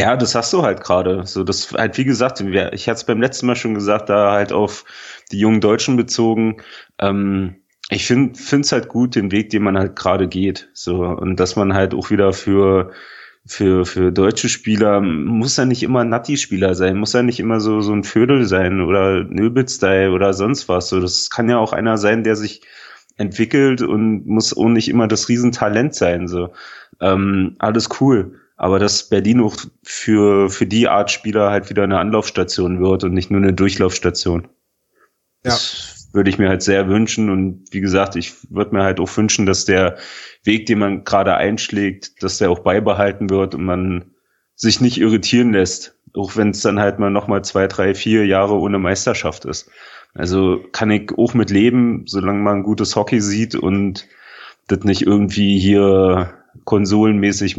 ja, 0.00 0.16
das 0.16 0.34
hast 0.34 0.50
du 0.54 0.62
halt 0.62 0.82
gerade. 0.82 1.26
So, 1.26 1.44
das 1.44 1.72
halt, 1.72 1.98
wie 1.98 2.04
gesagt, 2.06 2.40
ich 2.40 2.88
hatte 2.88 2.96
es 2.96 3.04
beim 3.04 3.20
letzten 3.20 3.46
Mal 3.46 3.56
schon 3.56 3.74
gesagt, 3.74 4.08
da 4.08 4.32
halt 4.32 4.50
auf 4.50 4.84
die 5.30 5.38
jungen 5.38 5.60
Deutschen 5.60 5.96
bezogen. 5.96 6.62
Ähm, 6.98 7.56
ich 7.90 8.06
finde 8.06 8.32
es 8.34 8.72
halt 8.72 8.88
gut, 8.88 9.14
den 9.14 9.30
Weg, 9.30 9.50
den 9.50 9.62
man 9.62 9.76
halt 9.76 9.96
gerade 9.96 10.26
geht. 10.26 10.70
So, 10.72 11.02
und 11.04 11.38
dass 11.38 11.54
man 11.54 11.74
halt 11.74 11.92
auch 11.92 12.10
wieder 12.10 12.32
für 12.32 12.92
für, 13.46 13.84
für 13.84 14.12
deutsche 14.12 14.48
Spieler 14.48 15.00
muss 15.00 15.58
er 15.58 15.66
nicht 15.66 15.82
immer 15.82 16.04
Natti-Spieler 16.04 16.74
sein, 16.74 16.98
muss 16.98 17.14
er 17.14 17.22
nicht 17.22 17.40
immer 17.40 17.58
so, 17.58 17.80
so 17.80 17.92
ein 17.92 18.04
Vödel 18.04 18.44
sein 18.44 18.80
oder 18.80 19.24
Nöbel-Style 19.24 20.12
oder 20.12 20.34
sonst 20.34 20.68
was. 20.68 20.88
So, 20.88 21.00
das 21.00 21.30
kann 21.30 21.48
ja 21.48 21.58
auch 21.58 21.72
einer 21.72 21.98
sein, 21.98 22.22
der 22.22 22.36
sich 22.36 22.62
entwickelt 23.16 23.82
und 23.82 24.26
muss 24.26 24.56
auch 24.56 24.68
nicht 24.68 24.88
immer 24.88 25.08
das 25.08 25.28
Riesentalent 25.28 25.94
sein. 25.94 26.28
So, 26.28 26.52
ähm, 27.00 27.56
alles 27.58 27.88
cool. 28.00 28.39
Aber 28.60 28.78
dass 28.78 29.08
Berlin 29.08 29.40
auch 29.40 29.56
für, 29.82 30.50
für 30.50 30.66
die 30.66 30.86
Art 30.86 31.10
Spieler 31.10 31.50
halt 31.50 31.70
wieder 31.70 31.82
eine 31.82 31.98
Anlaufstation 31.98 32.82
wird 32.82 33.04
und 33.04 33.14
nicht 33.14 33.30
nur 33.30 33.40
eine 33.40 33.54
Durchlaufstation. 33.54 34.48
Ja. 35.46 35.52
Das 35.52 36.10
würde 36.12 36.28
ich 36.28 36.36
mir 36.36 36.50
halt 36.50 36.60
sehr 36.60 36.86
wünschen. 36.86 37.30
Und 37.30 37.64
wie 37.70 37.80
gesagt, 37.80 38.16
ich 38.16 38.34
würde 38.50 38.74
mir 38.74 38.82
halt 38.82 39.00
auch 39.00 39.16
wünschen, 39.16 39.46
dass 39.46 39.64
der 39.64 39.96
Weg, 40.44 40.66
den 40.66 40.78
man 40.78 41.04
gerade 41.04 41.36
einschlägt, 41.36 42.22
dass 42.22 42.36
der 42.36 42.50
auch 42.50 42.58
beibehalten 42.58 43.30
wird 43.30 43.54
und 43.54 43.64
man 43.64 44.10
sich 44.56 44.82
nicht 44.82 45.00
irritieren 45.00 45.54
lässt. 45.54 45.96
Auch 46.14 46.36
wenn 46.36 46.50
es 46.50 46.60
dann 46.60 46.80
halt 46.80 46.98
mal 46.98 47.10
nochmal 47.10 47.42
zwei, 47.42 47.66
drei, 47.66 47.94
vier 47.94 48.26
Jahre 48.26 48.56
ohne 48.58 48.78
Meisterschaft 48.78 49.46
ist. 49.46 49.70
Also 50.12 50.62
kann 50.72 50.90
ich 50.90 51.16
auch 51.16 51.32
mit 51.32 51.48
leben, 51.48 52.02
solange 52.06 52.40
man 52.40 52.62
gutes 52.62 52.94
Hockey 52.94 53.22
sieht 53.22 53.54
und 53.54 54.06
das 54.66 54.80
nicht 54.80 55.00
irgendwie 55.00 55.58
hier 55.58 56.34
konsolenmäßig 56.66 57.56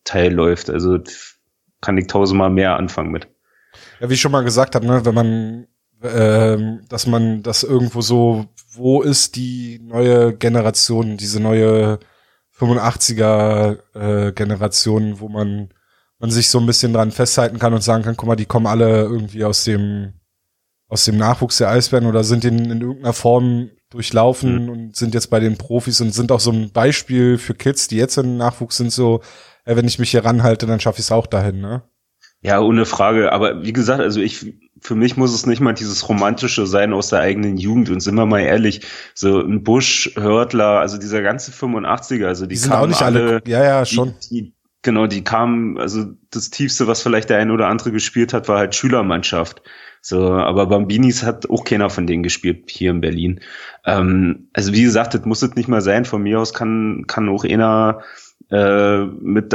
Manager-Teil 0.00 0.32
läuft. 0.32 0.70
Also 0.70 0.98
kann 1.80 1.98
ich 1.98 2.06
tausendmal 2.06 2.50
mehr 2.50 2.76
anfangen 2.76 3.10
mit. 3.10 3.28
Ja, 4.00 4.08
wie 4.10 4.14
ich 4.14 4.20
schon 4.20 4.32
mal 4.32 4.44
gesagt 4.44 4.74
habe, 4.74 4.86
ne, 4.86 5.04
wenn 5.04 5.14
man 5.14 5.66
ähm, 6.02 6.80
dass 6.88 7.06
man 7.06 7.42
das 7.42 7.62
irgendwo 7.62 8.00
so, 8.00 8.46
wo 8.72 9.02
ist 9.02 9.36
die 9.36 9.80
neue 9.82 10.34
Generation, 10.34 11.18
diese 11.18 11.40
neue 11.40 11.98
85er 12.58 13.78
äh, 13.94 14.32
Generation, 14.32 15.20
wo 15.20 15.28
man 15.28 15.68
man 16.18 16.30
sich 16.30 16.50
so 16.50 16.58
ein 16.58 16.66
bisschen 16.66 16.92
dran 16.92 17.12
festhalten 17.12 17.58
kann 17.58 17.72
und 17.72 17.82
sagen 17.82 18.02
kann, 18.02 18.16
guck 18.16 18.28
mal, 18.28 18.36
die 18.36 18.46
kommen 18.46 18.66
alle 18.66 19.02
irgendwie 19.02 19.44
aus 19.44 19.64
dem 19.64 20.14
aus 20.88 21.04
dem 21.04 21.18
Nachwuchs 21.18 21.58
der 21.58 21.68
Eisbären 21.68 22.06
oder 22.06 22.24
sind 22.24 22.44
in, 22.44 22.70
in 22.70 22.80
irgendeiner 22.80 23.12
Form 23.12 23.70
durchlaufen 23.90 24.64
mhm. 24.64 24.68
und 24.70 24.96
sind 24.96 25.14
jetzt 25.14 25.28
bei 25.28 25.40
den 25.40 25.56
Profis 25.58 26.00
und 26.00 26.12
sind 26.12 26.32
auch 26.32 26.40
so 26.40 26.50
ein 26.50 26.70
Beispiel 26.72 27.38
für 27.38 27.54
Kids, 27.54 27.88
die 27.88 27.96
jetzt 27.96 28.16
im 28.16 28.36
Nachwuchs 28.36 28.78
sind, 28.78 28.92
so, 28.92 29.20
äh, 29.70 29.76
wenn 29.76 29.86
ich 29.86 29.98
mich 29.98 30.10
hier 30.10 30.24
ranhalte, 30.24 30.66
dann 30.66 30.80
schaffe 30.80 30.98
ich 30.98 31.06
es 31.06 31.12
auch 31.12 31.26
dahin, 31.26 31.60
ne? 31.60 31.82
Ja, 32.42 32.60
ohne 32.60 32.86
Frage. 32.86 33.32
Aber 33.32 33.62
wie 33.62 33.72
gesagt, 33.72 34.00
also 34.00 34.20
ich, 34.20 34.54
für 34.80 34.94
mich 34.94 35.16
muss 35.18 35.34
es 35.34 35.44
nicht 35.44 35.60
mal 35.60 35.74
dieses 35.74 36.08
Romantische 36.08 36.66
sein 36.66 36.94
aus 36.94 37.08
der 37.10 37.20
eigenen 37.20 37.58
Jugend. 37.58 37.90
Und 37.90 38.00
sind 38.00 38.14
wir 38.14 38.24
mal 38.24 38.40
ehrlich, 38.40 38.80
so 39.14 39.40
ein 39.40 39.62
Busch, 39.62 40.10
Hörtler, 40.16 40.80
also 40.80 40.96
dieser 40.96 41.20
ganze 41.20 41.52
85er, 41.52 42.26
also 42.26 42.46
die, 42.46 42.54
die 42.54 42.56
sind 42.56 42.72
auch 42.72 42.86
nicht 42.86 43.02
alle, 43.02 43.20
alle, 43.20 43.42
ja, 43.46 43.62
ja, 43.62 43.84
schon. 43.84 44.14
Die, 44.30 44.42
die, 44.42 44.54
genau, 44.80 45.06
die 45.06 45.22
kamen, 45.22 45.78
also 45.78 46.06
das 46.30 46.48
Tiefste, 46.48 46.86
was 46.86 47.02
vielleicht 47.02 47.28
der 47.28 47.38
eine 47.38 47.52
oder 47.52 47.68
andere 47.68 47.92
gespielt 47.92 48.32
hat, 48.32 48.48
war 48.48 48.58
halt 48.58 48.74
Schülermannschaft. 48.74 49.60
So, 50.00 50.32
aber 50.32 50.66
Bambinis 50.66 51.22
hat 51.22 51.50
auch 51.50 51.64
keiner 51.64 51.90
von 51.90 52.06
denen 52.06 52.22
gespielt 52.22 52.70
hier 52.70 52.90
in 52.90 53.02
Berlin. 53.02 53.40
Ähm, 53.84 54.48
also 54.54 54.72
wie 54.72 54.82
gesagt, 54.82 55.12
das 55.12 55.26
muss 55.26 55.42
es 55.42 55.56
nicht 55.56 55.68
mal 55.68 55.82
sein. 55.82 56.06
Von 56.06 56.22
mir 56.22 56.40
aus 56.40 56.54
kann, 56.54 57.04
kann 57.06 57.28
auch 57.28 57.44
einer 57.44 58.00
äh, 58.50 59.04
mit 59.04 59.54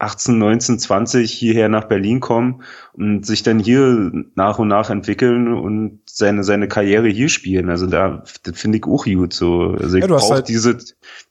18, 0.00 0.38
19, 0.38 0.78
20 0.78 1.32
hierher 1.32 1.68
nach 1.68 1.84
Berlin 1.84 2.20
kommen 2.20 2.62
und 2.92 3.26
sich 3.26 3.42
dann 3.42 3.58
hier 3.58 4.12
nach 4.36 4.58
und 4.58 4.68
nach 4.68 4.90
entwickeln 4.90 5.52
und 5.52 6.00
seine, 6.06 6.44
seine 6.44 6.68
Karriere 6.68 7.08
hier 7.08 7.28
spielen. 7.28 7.68
Also 7.68 7.86
da, 7.86 8.22
das 8.44 8.58
finde 8.58 8.78
ich 8.78 8.84
auch 8.84 9.04
gut 9.04 9.32
so. 9.32 9.76
Also 9.80 9.96
ich 9.96 10.02
ja, 10.02 10.08
brauche 10.08 10.34
halt 10.34 10.48
diese, 10.48 10.78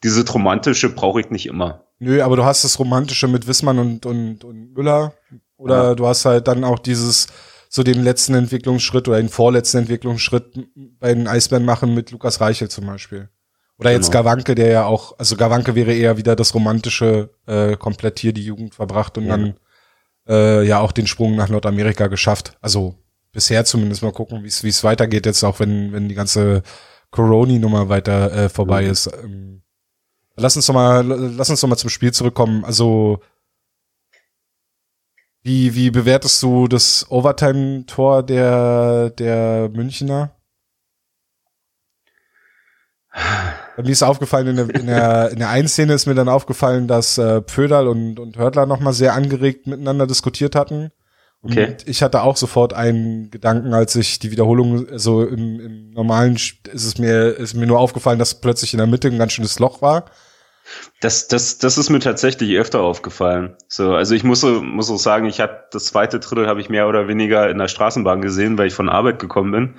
diese 0.04 0.30
romantische 0.30 0.90
brauche 0.90 1.22
ich 1.22 1.30
nicht 1.30 1.46
immer. 1.46 1.86
Nö, 2.00 2.22
aber 2.22 2.36
du 2.36 2.44
hast 2.44 2.64
das 2.64 2.78
Romantische 2.78 3.28
mit 3.28 3.48
Wissmann 3.48 3.80
und, 3.80 4.06
und, 4.06 4.44
und 4.44 4.74
Müller. 4.74 5.14
Oder 5.56 5.84
ja. 5.90 5.96
du 5.96 6.06
hast 6.06 6.26
halt 6.26 6.48
dann 6.48 6.64
auch 6.64 6.78
dieses, 6.78 7.28
so 7.70 7.84
den 7.84 8.04
letzten 8.04 8.36
Entwicklungsschritt 8.36 9.08
oder 9.08 9.18
den 9.18 9.30
vorletzten 9.30 9.80
Entwicklungsschritt 9.80 10.68
bei 11.00 11.14
den 11.14 11.28
Eisbären 11.28 11.66
machen 11.66 11.94
mit 11.94 12.12
Lukas 12.12 12.42
Reichel 12.42 12.70
zum 12.70 12.86
Beispiel. 12.86 13.30
Oder 13.80 13.92
jetzt 13.92 14.12
genau. 14.12 14.24
Gawanke, 14.24 14.56
der 14.56 14.68
ja 14.72 14.86
auch, 14.86 15.18
also 15.20 15.36
Gawanke 15.36 15.76
wäre 15.76 15.94
eher 15.94 16.18
wieder 16.18 16.36
das 16.36 16.54
romantische, 16.54 17.30
äh, 17.46 17.78
komplett 17.78 18.20
hier 18.20 18.34
die 18.34 18.44
Jugend 18.44 18.74
verbracht 18.74 19.18
und 19.18 19.26
ja. 19.26 19.38
dann 19.38 19.54
äh, 20.28 20.66
ja 20.66 20.80
auch 20.80 20.92
den 20.92 21.08
Sprung 21.08 21.36
nach 21.36 21.50
Nordamerika 21.50 22.08
geschafft. 22.08 22.58
Also 22.60 22.96
bisher 23.32 23.66
zumindest 23.66 24.02
mal 24.02 24.12
gucken, 24.12 24.44
wie 24.44 24.48
es 24.48 24.64
wie 24.64 24.70
es 24.70 24.84
weitergeht 24.84 25.26
jetzt 25.26 25.44
auch, 25.44 25.60
wenn 25.60 25.94
wenn 25.94 26.10
die 26.10 26.16
ganze 26.16 26.64
Corona-Nummer 27.12 27.90
weiter 27.90 28.32
äh, 28.34 28.50
vorbei 28.50 28.84
mhm. 28.84 28.90
ist. 28.90 29.08
Ähm, 29.24 29.62
lass 30.36 30.56
uns 30.56 30.66
doch 30.66 30.74
mal, 30.74 31.06
lass 31.06 31.50
uns 31.50 31.62
doch 31.62 31.68
mal 31.68 31.78
zum 31.78 31.90
Spiel 31.90 32.12
zurückkommen. 32.14 32.66
Also 32.66 33.20
wie 35.44 35.76
wie 35.76 35.92
bewertest 35.92 36.42
du 36.44 36.68
das 36.68 37.06
Overtime-Tor 37.10 38.24
der 38.24 39.12
der 39.12 39.70
Münchner? 39.70 40.36
Mir 43.78 43.90
ist 43.90 44.04
aufgefallen, 44.04 44.48
in 44.48 44.56
der, 44.56 44.76
in 44.76 44.88
der, 44.88 45.32
in 45.32 45.40
der 45.40 45.50
einen 45.50 45.68
Szene 45.68 45.94
ist 45.94 46.08
mir 46.08 46.16
dann 46.16 46.30
aufgefallen, 46.30 46.88
dass 46.88 47.18
äh, 47.18 47.42
Pöderl 47.42 47.88
und, 47.88 48.20
und 48.20 48.38
Hörtler 48.38 48.66
nochmal 48.66 48.94
sehr 48.94 49.14
angeregt 49.14 49.68
miteinander 49.68 50.08
diskutiert 50.08 50.56
hatten. 50.56 50.92
Und 51.42 51.52
okay. 51.52 51.78
ich 51.86 52.02
hatte 52.02 52.24
auch 52.24 52.36
sofort 52.36 52.74
einen 52.74 53.30
Gedanken, 53.30 53.74
als 53.74 53.96
ich 53.96 54.18
die 54.18 54.32
Wiederholung, 54.32 54.90
also 54.90 55.24
im, 55.24 55.60
im 55.60 55.90
normalen 55.92 56.36
ist 56.36 56.66
es 56.66 56.98
mir, 56.98 57.36
ist 57.38 57.54
mir 57.54 57.68
nur 57.68 57.80
aufgefallen, 57.80 58.18
dass 58.18 58.42
plötzlich 58.42 58.74
in 58.74 58.80
der 58.80 58.88
Mitte 58.88 59.08
ein 59.08 59.20
ganz 59.20 59.34
schönes 59.34 59.60
Loch 59.60 59.82
war. 59.82 60.06
Das, 61.00 61.28
das, 61.28 61.60
das 61.60 61.78
ist 61.78 61.90
mir 61.90 62.00
tatsächlich 62.00 62.58
öfter 62.58 62.82
aufgefallen. 62.82 63.56
So, 63.68 63.94
also 63.94 64.16
ich 64.16 64.24
muss, 64.24 64.44
muss 64.44 64.90
auch 64.90 64.98
sagen, 64.98 65.28
ich 65.28 65.40
habe 65.40 65.66
das 65.72 65.86
zweite 65.86 66.20
Drittel 66.20 66.48
habe 66.48 66.60
ich 66.60 66.70
mehr 66.70 66.88
oder 66.88 67.08
weniger 67.08 67.50
in 67.50 67.58
der 67.58 67.68
Straßenbahn 67.68 68.22
gesehen, 68.22 68.58
weil 68.58 68.68
ich 68.68 68.74
von 68.74 68.90
Arbeit 68.90 69.20
gekommen 69.20 69.52
bin. 69.52 69.76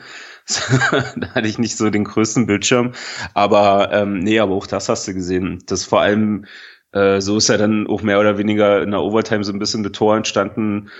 da 1.17 1.35
hatte 1.35 1.49
ich 1.49 1.59
nicht 1.59 1.77
so 1.77 1.91
den 1.91 2.05
größten 2.05 2.47
Bildschirm. 2.47 2.93
Aber 3.35 3.93
ähm, 3.93 4.21
nee, 4.21 4.39
aber 4.39 4.55
auch 4.55 4.67
das 4.67 4.89
hast 4.89 5.07
du 5.07 5.15
gesehen. 5.15 5.63
Das 5.67 5.85
vor 5.85 6.01
allem, 6.01 6.47
äh, 6.93 7.21
so 7.21 7.37
ist 7.37 7.49
ja 7.49 7.57
dann 7.57 7.87
auch 7.87 8.03
mehr 8.03 8.21
oder 8.21 8.39
weniger 8.39 8.83
in 8.83 8.91
der 8.91 9.03
Overtime 9.03 9.45
so 9.45 9.53
ein 9.53 9.59
bisschen 9.59 9.83
der 9.83 9.93
Tor 9.93 10.17
entstanden, 10.17 10.91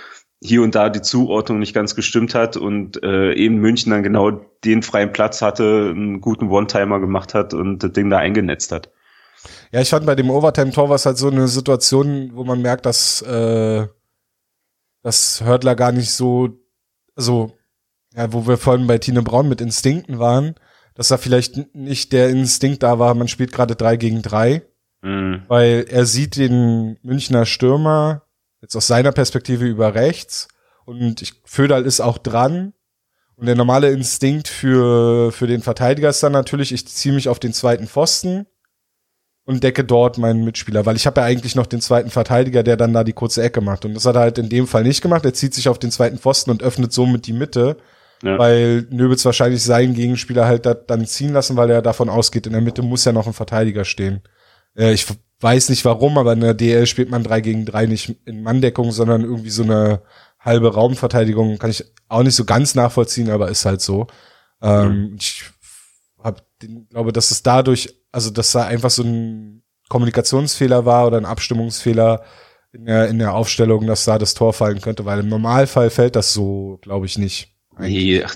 hier 0.41 0.61
und 0.61 0.73
da 0.73 0.89
die 0.89 1.01
Zuordnung 1.01 1.59
nicht 1.59 1.73
ganz 1.73 1.95
gestimmt 1.95 2.33
hat 2.33 2.55
und 2.55 3.03
äh, 3.03 3.33
eben 3.33 3.55
München 3.55 3.91
dann 3.91 4.03
genau 4.03 4.31
den 4.63 4.83
freien 4.83 5.11
Platz 5.11 5.41
hatte, 5.41 5.89
einen 5.93 6.21
guten 6.21 6.49
One-Timer 6.49 6.99
gemacht 6.99 7.33
hat 7.33 7.53
und 7.53 7.79
das 7.79 7.91
Ding 7.91 8.09
da 8.09 8.19
eingenetzt 8.19 8.71
hat. 8.71 8.89
Ja, 9.71 9.81
ich 9.81 9.89
fand 9.89 10.05
bei 10.05 10.15
dem 10.15 10.29
Overtime-Tor 10.29 10.89
war 10.89 10.95
es 10.95 11.05
halt 11.05 11.17
so 11.17 11.29
eine 11.29 11.47
Situation, 11.47 12.31
wo 12.33 12.43
man 12.43 12.61
merkt, 12.61 12.85
dass, 12.85 13.21
äh, 13.21 13.87
dass 15.03 15.41
Hördler 15.43 15.75
gar 15.75 15.91
nicht 15.91 16.11
so, 16.11 16.49
also 17.15 17.58
ja, 18.19 18.33
wo 18.33 18.45
wir 18.45 18.57
vorhin 18.57 18.85
bei 18.85 18.97
Tine 18.97 19.21
Braun 19.21 19.47
mit 19.47 19.61
Instinkten 19.61 20.19
waren, 20.19 20.55
dass 20.93 21.07
da 21.07 21.17
vielleicht 21.17 21.73
nicht 21.73 22.11
der 22.11 22.29
Instinkt 22.29 22.83
da 22.83 22.99
war, 22.99 23.15
man 23.15 23.29
spielt 23.29 23.53
gerade 23.53 23.77
drei 23.77 23.95
gegen 23.95 24.21
drei, 24.21 24.63
mhm. 25.01 25.43
weil 25.47 25.85
er 25.89 26.05
sieht 26.05 26.35
den 26.35 26.97
Münchner 27.01 27.45
Stürmer 27.45 28.23
jetzt 28.61 28.75
aus 28.75 28.87
seiner 28.87 29.13
Perspektive 29.13 29.65
über 29.65 29.95
rechts 29.95 30.49
und 30.85 31.21
ich, 31.21 31.41
Föderl 31.45 31.85
ist 31.85 32.01
auch 32.01 32.17
dran 32.17 32.73
und 33.37 33.45
der 33.45 33.55
normale 33.55 33.89
Instinkt 33.89 34.49
für, 34.49 35.31
für 35.31 35.47
den 35.47 35.61
Verteidiger 35.61 36.09
ist 36.09 36.21
dann 36.21 36.33
natürlich, 36.33 36.73
ich 36.73 36.85
ziehe 36.89 37.15
mich 37.15 37.29
auf 37.29 37.39
den 37.39 37.53
zweiten 37.53 37.87
Pfosten 37.87 38.47
und 39.45 39.63
decke 39.63 39.85
dort 39.85 40.17
meinen 40.17 40.43
Mitspieler, 40.43 40.85
weil 40.85 40.97
ich 40.97 41.07
habe 41.07 41.21
ja 41.21 41.25
eigentlich 41.25 41.55
noch 41.55 41.67
den 41.67 41.79
zweiten 41.79 42.09
Verteidiger, 42.09 42.63
der 42.63 42.75
dann 42.75 42.91
da 42.91 43.05
die 43.05 43.13
kurze 43.13 43.41
Ecke 43.41 43.61
macht. 43.61 43.85
Und 43.85 43.93
das 43.93 44.05
hat 44.05 44.15
er 44.15 44.21
halt 44.21 44.37
in 44.37 44.49
dem 44.49 44.67
Fall 44.67 44.83
nicht 44.83 45.01
gemacht. 45.01 45.23
Er 45.23 45.33
zieht 45.33 45.53
sich 45.53 45.69
auf 45.69 45.79
den 45.79 45.89
zweiten 45.89 46.17
Pfosten 46.17 46.51
und 46.51 46.61
öffnet 46.61 46.91
somit 46.91 47.25
die 47.25 47.33
Mitte, 47.33 47.77
ja. 48.23 48.37
weil 48.37 48.87
Nöbels 48.89 49.23
wahrscheinlich 49.25 49.63
seinen 49.63 49.93
Gegenspieler 49.93 50.45
halt 50.45 50.65
da, 50.65 50.73
dann 50.73 51.05
ziehen 51.05 51.33
lassen, 51.33 51.55
weil 51.55 51.69
er 51.69 51.81
davon 51.81 52.09
ausgeht, 52.09 52.47
in 52.47 52.53
der 52.53 52.61
Mitte 52.61 52.81
muss 52.81 53.05
ja 53.05 53.11
noch 53.11 53.27
ein 53.27 53.33
Verteidiger 53.33 53.85
stehen. 53.85 54.21
Äh, 54.75 54.93
ich 54.93 55.05
weiß 55.39 55.69
nicht 55.69 55.85
warum, 55.85 56.17
aber 56.17 56.33
in 56.33 56.41
der 56.41 56.53
DL 56.53 56.85
spielt 56.85 57.09
man 57.09 57.23
drei 57.23 57.41
gegen 57.41 57.65
drei 57.65 57.85
nicht 57.85 58.17
in 58.25 58.43
Manndeckung, 58.43 58.91
sondern 58.91 59.23
irgendwie 59.23 59.49
so 59.49 59.63
eine 59.63 60.01
halbe 60.39 60.73
Raumverteidigung. 60.73 61.57
Kann 61.57 61.69
ich 61.69 61.85
auch 62.07 62.23
nicht 62.23 62.35
so 62.35 62.45
ganz 62.45 62.75
nachvollziehen, 62.75 63.29
aber 63.29 63.49
ist 63.49 63.65
halt 63.65 63.81
so. 63.81 64.07
Ähm, 64.61 65.15
Ich 65.17 65.43
hab 66.21 66.43
glaube, 66.89 67.13
dass 67.13 67.31
es 67.31 67.43
dadurch, 67.43 67.95
also 68.11 68.29
dass 68.29 68.51
da 68.51 68.65
einfach 68.65 68.89
so 68.89 69.03
ein 69.03 69.63
Kommunikationsfehler 69.87 70.85
war 70.85 71.07
oder 71.07 71.17
ein 71.17 71.25
Abstimmungsfehler 71.25 72.23
in 72.71 72.85
der, 72.85 73.07
in 73.07 73.19
der 73.19 73.33
Aufstellung, 73.33 73.87
dass 73.87 74.05
da 74.05 74.17
das 74.17 74.33
Tor 74.33 74.53
fallen 74.53 74.81
könnte, 74.81 75.05
weil 75.05 75.19
im 75.19 75.29
Normalfall 75.29 75.89
fällt 75.89 76.15
das 76.15 76.33
so, 76.33 76.77
glaube 76.81 77.05
ich, 77.05 77.17
nicht. 77.17 77.55
Ach, 77.79 78.35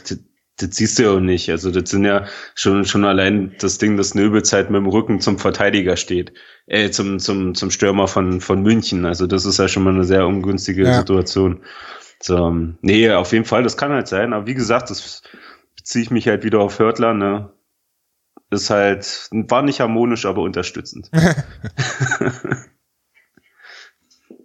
das 0.57 0.75
siehst 0.75 0.99
du 0.99 1.03
ja 1.03 1.11
auch 1.11 1.19
nicht. 1.19 1.49
Also 1.49 1.71
das 1.71 1.89
sind 1.89 2.05
ja 2.05 2.25
schon 2.55 2.85
schon 2.85 3.05
allein 3.05 3.55
das 3.59 3.77
Ding, 3.77 3.97
dass 3.97 4.15
Nöbels 4.15 4.53
halt 4.53 4.69
mit 4.69 4.79
dem 4.79 4.87
Rücken 4.87 5.19
zum 5.19 5.39
Verteidiger 5.39 5.97
steht, 5.97 6.33
äh, 6.67 6.91
zum 6.91 7.19
zum 7.19 7.55
zum 7.55 7.71
Stürmer 7.71 8.07
von 8.07 8.39
von 8.41 8.61
München. 8.61 9.05
Also 9.05 9.27
das 9.27 9.45
ist 9.45 9.59
ja 9.59 9.67
schon 9.67 9.83
mal 9.83 9.93
eine 9.93 10.05
sehr 10.05 10.27
ungünstige 10.27 10.83
ja. 10.83 10.99
Situation. 10.99 11.61
So, 12.21 12.55
nee, 12.81 13.11
auf 13.11 13.33
jeden 13.33 13.45
Fall, 13.45 13.63
das 13.63 13.75
kann 13.75 13.91
halt 13.91 14.07
sein. 14.07 14.31
Aber 14.33 14.47
wie 14.47 14.53
gesagt, 14.53 14.89
das 14.89 15.23
beziehe 15.75 16.03
ich 16.03 16.11
mich 16.11 16.27
halt 16.27 16.43
wieder 16.43 16.59
auf 16.59 16.79
Hörtler. 16.79 17.13
Ne, 17.13 17.51
ist 18.49 18.69
halt 18.69 19.27
war 19.31 19.61
nicht 19.63 19.81
harmonisch, 19.81 20.25
aber 20.25 20.41
unterstützend. 20.43 21.09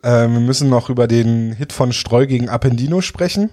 äh, 0.02 0.28
wir 0.28 0.40
müssen 0.40 0.68
noch 0.68 0.90
über 0.90 1.06
den 1.06 1.52
Hit 1.52 1.72
von 1.72 1.92
Streu 1.92 2.26
gegen 2.26 2.48
Appendino 2.48 3.00
sprechen. 3.00 3.50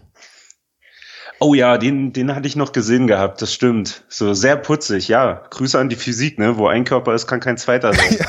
Oh 1.39 1.54
ja, 1.54 1.77
den, 1.77 2.13
den 2.13 2.34
hatte 2.34 2.48
ich 2.48 2.56
noch 2.56 2.72
gesehen 2.72 3.08
gehabt, 3.08 3.42
das 3.42 3.54
stimmt. 3.54 4.04
So 4.08 4.34
sehr 4.34 4.56
putzig, 4.56 5.10
ja. 5.10 5.44
Grüße 5.50 5.77
an 5.77 5.89
die 5.89 5.96
Physik, 5.96 6.39
ne? 6.39 6.58
Wo 6.58 6.68
ein 6.68 6.86
Körper 6.86 7.13
ist, 7.13 7.27
kann 7.27 7.42
kein 7.42 7.58
zweiter 7.58 7.94
sein. 7.94 8.18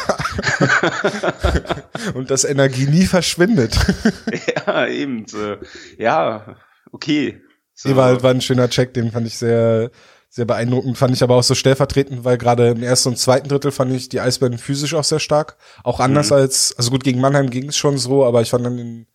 Und 2.14 2.30
dass 2.30 2.44
Energie 2.44 2.86
nie 2.86 3.06
verschwindet. 3.06 3.78
ja, 4.66 4.86
eben. 4.86 5.26
So. 5.26 5.56
Ja, 5.98 6.56
okay. 6.92 7.40
So. 7.74 7.94
War, 7.94 8.22
war 8.22 8.30
ein 8.30 8.40
schöner 8.40 8.68
Check, 8.68 8.94
den 8.94 9.12
fand 9.12 9.26
ich 9.26 9.36
sehr, 9.36 9.90
sehr 10.28 10.44
beeindruckend. 10.44 10.98
Fand 10.98 11.14
ich 11.14 11.22
aber 11.22 11.36
auch 11.36 11.42
so 11.42 11.54
stellvertretend, 11.54 12.24
weil 12.24 12.38
gerade 12.38 12.70
im 12.70 12.82
ersten 12.82 13.10
und 13.10 13.18
zweiten 13.18 13.48
Drittel 13.48 13.70
fand 13.70 13.92
ich 13.92 14.08
die 14.08 14.20
Eisbären 14.20 14.58
physisch 14.58 14.94
auch 14.94 15.04
sehr 15.04 15.20
stark. 15.20 15.56
Auch 15.84 16.00
anders 16.00 16.30
mhm. 16.30 16.36
als, 16.36 16.74
also 16.76 16.90
gut, 16.90 17.04
gegen 17.04 17.20
Mannheim 17.20 17.50
ging 17.50 17.68
es 17.68 17.76
schon 17.76 17.98
so, 17.98 18.24
aber 18.24 18.42
ich 18.42 18.50
fand 18.50 18.64
dann 18.64 18.76
den 18.76 19.06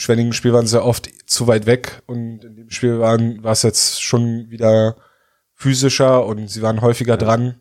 Schwenningen 0.00 0.32
Spiel 0.32 0.52
waren 0.52 0.66
sie 0.66 0.82
oft 0.82 1.10
zu 1.28 1.48
weit 1.48 1.66
weg 1.66 2.02
und 2.06 2.44
in 2.44 2.54
dem 2.54 2.70
Spiel 2.70 3.00
waren, 3.00 3.42
war 3.42 3.52
es 3.52 3.64
jetzt 3.64 4.00
schon 4.00 4.48
wieder 4.48 4.96
physischer 5.54 6.24
und 6.24 6.48
sie 6.48 6.62
waren 6.62 6.80
häufiger 6.80 7.14
ja. 7.14 7.16
dran. 7.16 7.60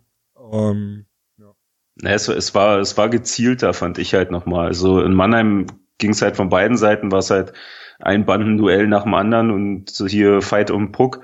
Ähm, 0.53 1.07
ja. 1.37 1.51
Na, 1.95 2.11
es, 2.11 2.27
es, 2.27 2.53
war, 2.53 2.79
es 2.79 2.95
war 2.95 3.09
gezielter, 3.09 3.73
fand 3.73 3.97
ich 3.97 4.13
halt 4.13 4.29
nochmal. 4.29 4.67
Also 4.67 5.01
in 5.01 5.15
Mannheim 5.15 5.65
ging 5.97 6.11
es 6.11 6.21
halt 6.21 6.35
von 6.35 6.49
beiden 6.49 6.77
Seiten, 6.77 7.11
war 7.11 7.19
es 7.19 7.31
halt 7.31 7.53
ein 7.99 8.27
Bandenduell 8.27 8.87
nach 8.87 9.03
dem 9.03 9.15
anderen 9.15 9.49
und 9.49 9.89
so 9.89 10.05
hier 10.05 10.43
Fight 10.43 10.69
um 10.69 10.91
Puck. 10.91 11.21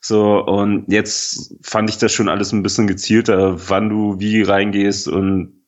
So, 0.00 0.44
und 0.44 0.84
jetzt 0.86 1.56
fand 1.62 1.90
ich 1.90 1.98
das 1.98 2.12
schon 2.12 2.28
alles 2.28 2.52
ein 2.52 2.62
bisschen 2.62 2.86
gezielter, 2.86 3.68
wann 3.68 3.88
du 3.88 4.20
wie 4.20 4.42
reingehst 4.42 5.08
und 5.08 5.64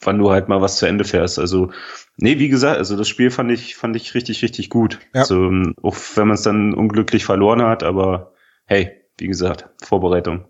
wann 0.00 0.18
du 0.18 0.30
halt 0.30 0.48
mal 0.48 0.60
was 0.60 0.76
zu 0.76 0.86
Ende 0.86 1.04
fährst. 1.04 1.40
Also 1.40 1.70
Nee, 2.18 2.38
wie 2.38 2.48
gesagt, 2.48 2.78
also 2.78 2.96
das 2.96 3.08
Spiel 3.08 3.30
fand 3.30 3.50
ich, 3.50 3.76
fand 3.76 3.94
ich 3.94 4.14
richtig, 4.14 4.42
richtig 4.42 4.70
gut. 4.70 4.98
Ja. 5.14 5.20
Also, 5.20 5.50
auch 5.82 5.96
wenn 6.14 6.28
man 6.28 6.36
es 6.36 6.42
dann 6.42 6.72
unglücklich 6.72 7.24
verloren 7.24 7.62
hat, 7.62 7.82
aber 7.82 8.32
hey, 8.64 8.90
wie 9.18 9.26
gesagt, 9.26 9.68
Vorbereitung. 9.84 10.46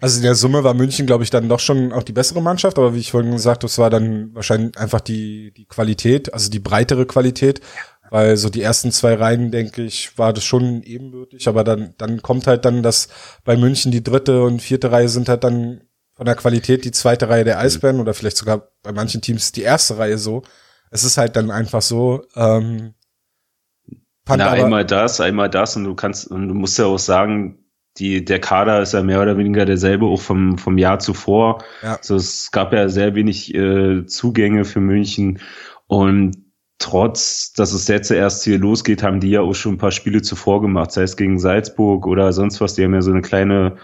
Also 0.00 0.16
in 0.18 0.22
der 0.22 0.34
Summe 0.34 0.64
war 0.64 0.74
München, 0.74 1.06
glaube 1.06 1.22
ich, 1.22 1.30
dann 1.30 1.48
doch 1.48 1.60
schon 1.60 1.92
auch 1.92 2.02
die 2.02 2.14
bessere 2.14 2.40
Mannschaft, 2.40 2.78
aber 2.78 2.94
wie 2.94 2.98
ich 2.98 3.10
vorhin 3.10 3.32
gesagt 3.32 3.62
habe, 3.62 3.66
es 3.66 3.78
war 3.78 3.90
dann 3.90 4.34
wahrscheinlich 4.34 4.76
einfach 4.78 5.00
die, 5.00 5.52
die 5.54 5.66
Qualität, 5.66 6.32
also 6.32 6.50
die 6.50 6.60
breitere 6.60 7.04
Qualität, 7.04 7.60
weil 8.10 8.36
so 8.38 8.48
die 8.48 8.62
ersten 8.62 8.90
zwei 8.90 9.14
Reihen, 9.14 9.50
denke 9.50 9.82
ich, 9.82 10.16
war 10.18 10.32
das 10.32 10.44
schon 10.44 10.82
ebenbürtig, 10.82 11.46
aber 11.46 11.62
dann, 11.62 11.94
dann 11.98 12.22
kommt 12.22 12.46
halt 12.46 12.64
dann, 12.64 12.82
dass 12.82 13.08
bei 13.44 13.56
München 13.56 13.92
die 13.92 14.02
dritte 14.02 14.42
und 14.42 14.62
vierte 14.62 14.90
Reihe 14.90 15.08
sind 15.08 15.28
halt 15.28 15.44
dann 15.44 15.82
von 16.14 16.26
der 16.26 16.36
Qualität 16.36 16.84
die 16.84 16.90
zweite 16.90 17.28
Reihe 17.28 17.44
der 17.44 17.58
Eisbären 17.58 17.96
mhm. 17.96 18.02
oder 18.02 18.14
vielleicht 18.14 18.36
sogar 18.36 18.68
bei 18.82 18.92
manchen 18.92 19.20
Teams 19.20 19.52
die 19.52 19.62
erste 19.62 19.98
Reihe 19.98 20.18
so. 20.18 20.42
Es 20.92 21.04
ist 21.04 21.16
halt 21.16 21.36
dann 21.36 21.50
einfach 21.50 21.80
so. 21.80 22.22
Ähm, 22.36 22.92
Na, 24.28 24.50
einmal 24.50 24.84
das, 24.84 25.20
einmal 25.20 25.48
das 25.48 25.74
und 25.74 25.84
du 25.84 25.94
kannst 25.94 26.30
und 26.30 26.48
du 26.48 26.54
musst 26.54 26.78
ja 26.78 26.84
auch 26.84 26.98
sagen, 26.98 27.58
die 27.98 28.24
der 28.24 28.40
Kader 28.40 28.82
ist 28.82 28.92
ja 28.92 29.02
mehr 29.02 29.20
oder 29.20 29.38
weniger 29.38 29.64
derselbe 29.64 30.04
auch 30.04 30.20
vom 30.20 30.58
vom 30.58 30.76
Jahr 30.76 30.98
zuvor. 30.98 31.64
Ja. 31.82 31.96
Also 31.96 32.16
es 32.16 32.50
gab 32.52 32.74
ja 32.74 32.90
sehr 32.90 33.14
wenig 33.14 33.54
äh, 33.54 34.04
Zugänge 34.06 34.66
für 34.66 34.80
München 34.80 35.40
und 35.86 36.36
trotz, 36.78 37.54
dass 37.54 37.72
es 37.72 37.88
jetzt 37.88 38.10
erst 38.10 38.44
hier 38.44 38.58
losgeht, 38.58 39.02
haben 39.02 39.20
die 39.20 39.30
ja 39.30 39.40
auch 39.40 39.54
schon 39.54 39.74
ein 39.74 39.78
paar 39.78 39.92
Spiele 39.92 40.20
zuvor 40.20 40.60
gemacht, 40.60 40.92
sei 40.92 41.02
es 41.04 41.16
gegen 41.16 41.38
Salzburg 41.38 42.06
oder 42.06 42.34
sonst 42.34 42.60
was. 42.60 42.74
Die 42.74 42.84
haben 42.84 42.94
ja 42.94 43.02
so 43.02 43.12
eine 43.12 43.22
kleine 43.22 43.76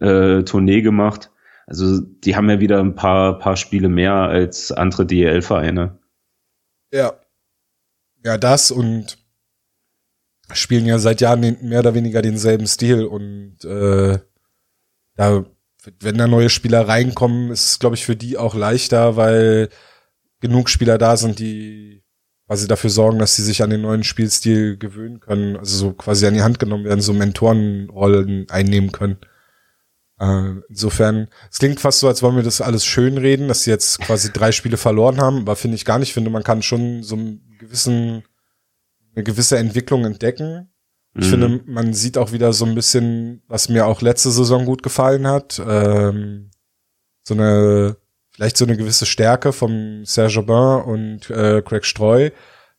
äh, 0.00 0.42
Tournee 0.44 0.82
gemacht. 0.82 1.32
Also 1.66 2.00
die 2.00 2.36
haben 2.36 2.48
ja 2.48 2.60
wieder 2.60 2.78
ein 2.78 2.94
paar 2.94 3.38
paar 3.40 3.56
Spiele 3.56 3.88
mehr 3.88 4.14
als 4.14 4.70
andere 4.70 5.04
DEL-Vereine. 5.06 5.98
Ja. 6.94 7.18
Ja, 8.24 8.38
das 8.38 8.70
und 8.70 9.18
spielen 10.52 10.86
ja 10.86 10.98
seit 11.00 11.20
Jahren 11.20 11.58
mehr 11.62 11.80
oder 11.80 11.94
weniger 11.94 12.22
denselben 12.22 12.68
Stil 12.68 13.04
und 13.04 13.64
äh, 13.64 14.20
da, 15.16 15.44
wenn 16.00 16.18
da 16.18 16.28
neue 16.28 16.50
Spieler 16.50 16.86
reinkommen, 16.86 17.50
ist 17.50 17.64
es, 17.70 17.78
glaube 17.80 17.96
ich, 17.96 18.04
für 18.06 18.14
die 18.14 18.38
auch 18.38 18.54
leichter, 18.54 19.16
weil 19.16 19.70
genug 20.40 20.70
Spieler 20.70 20.96
da 20.96 21.16
sind, 21.16 21.40
die 21.40 22.04
quasi 22.46 22.68
dafür 22.68 22.90
sorgen, 22.90 23.18
dass 23.18 23.34
sie 23.34 23.42
sich 23.42 23.62
an 23.62 23.70
den 23.70 23.82
neuen 23.82 24.04
Spielstil 24.04 24.76
gewöhnen 24.78 25.18
können, 25.18 25.56
also 25.56 25.76
so 25.76 25.92
quasi 25.94 26.26
an 26.26 26.34
die 26.34 26.42
Hand 26.42 26.60
genommen 26.60 26.84
werden, 26.84 27.00
so 27.00 27.12
Mentorenrollen 27.12 28.48
einnehmen 28.50 28.92
können. 28.92 29.18
Äh, 30.24 30.62
insofern, 30.68 31.28
es 31.50 31.58
klingt 31.58 31.80
fast 31.80 32.00
so, 32.00 32.08
als 32.08 32.22
wollen 32.22 32.36
wir 32.36 32.42
das 32.42 32.60
alles 32.60 32.84
schön 32.84 33.18
reden, 33.18 33.48
dass 33.48 33.64
sie 33.64 33.70
jetzt 33.70 34.00
quasi 34.00 34.32
drei 34.32 34.52
Spiele 34.52 34.76
verloren 34.76 35.20
haben, 35.20 35.38
aber 35.40 35.56
finde 35.56 35.76
ich 35.76 35.84
gar 35.84 35.98
nicht. 35.98 36.08
Ich 36.08 36.14
finde, 36.14 36.30
man 36.30 36.44
kann 36.44 36.62
schon 36.62 37.02
so 37.02 37.16
einen 37.16 37.56
gewissen, 37.58 38.24
eine 39.14 39.24
gewisse 39.24 39.58
Entwicklung 39.58 40.04
entdecken. 40.04 40.70
Ich 41.14 41.26
mhm. 41.26 41.30
finde, 41.30 41.60
man 41.66 41.94
sieht 41.94 42.16
auch 42.16 42.32
wieder 42.32 42.52
so 42.52 42.64
ein 42.64 42.74
bisschen, 42.74 43.42
was 43.48 43.68
mir 43.68 43.86
auch 43.86 44.00
letzte 44.00 44.30
Saison 44.30 44.64
gut 44.64 44.82
gefallen 44.82 45.26
hat, 45.26 45.62
ähm, 45.64 46.50
so 47.22 47.34
eine, 47.34 47.96
vielleicht 48.30 48.56
so 48.56 48.64
eine 48.64 48.76
gewisse 48.76 49.06
Stärke 49.06 49.52
vom 49.52 50.04
Serge 50.04 50.40
Aubin 50.40 50.84
und 50.84 51.30
äh, 51.30 51.62
Craig 51.62 51.84
Streu, 51.84 52.30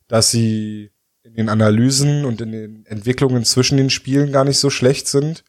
dass 0.08 0.30
sie 0.30 0.90
in 1.22 1.34
den 1.34 1.48
Analysen 1.48 2.24
und 2.24 2.40
in 2.40 2.52
den 2.52 2.86
Entwicklungen 2.86 3.44
zwischen 3.44 3.78
den 3.78 3.90
Spielen 3.90 4.32
gar 4.32 4.44
nicht 4.44 4.58
so 4.58 4.70
schlecht 4.70 5.08
sind 5.08 5.44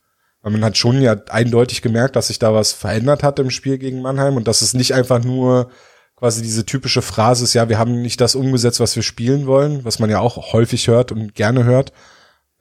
weil 0.48 0.54
man 0.54 0.64
hat 0.64 0.78
schon 0.78 1.02
ja 1.02 1.18
eindeutig 1.28 1.82
gemerkt, 1.82 2.16
dass 2.16 2.28
sich 2.28 2.40
da 2.40 2.54
was 2.54 2.72
verändert 2.72 3.22
hat 3.22 3.38
im 3.38 3.50
Spiel 3.50 3.78
gegen 3.78 4.02
Mannheim 4.02 4.38
und 4.38 4.48
dass 4.48 4.62
es 4.62 4.74
nicht 4.74 4.94
einfach 4.94 5.22
nur 5.22 5.70
quasi 6.16 6.42
diese 6.42 6.66
typische 6.66 7.02
Phrase 7.02 7.44
ist, 7.44 7.54
ja, 7.54 7.68
wir 7.68 7.78
haben 7.78 8.02
nicht 8.02 8.22
das 8.22 8.34
umgesetzt, 8.34 8.80
was 8.80 8.96
wir 8.96 9.04
spielen 9.04 9.46
wollen, 9.46 9.84
was 9.84 10.00
man 10.00 10.10
ja 10.10 10.22
auch 10.22 10.54
häufig 10.54 10.88
hört 10.88 11.12
und 11.12 11.36
gerne 11.36 11.66
hört, 11.66 11.92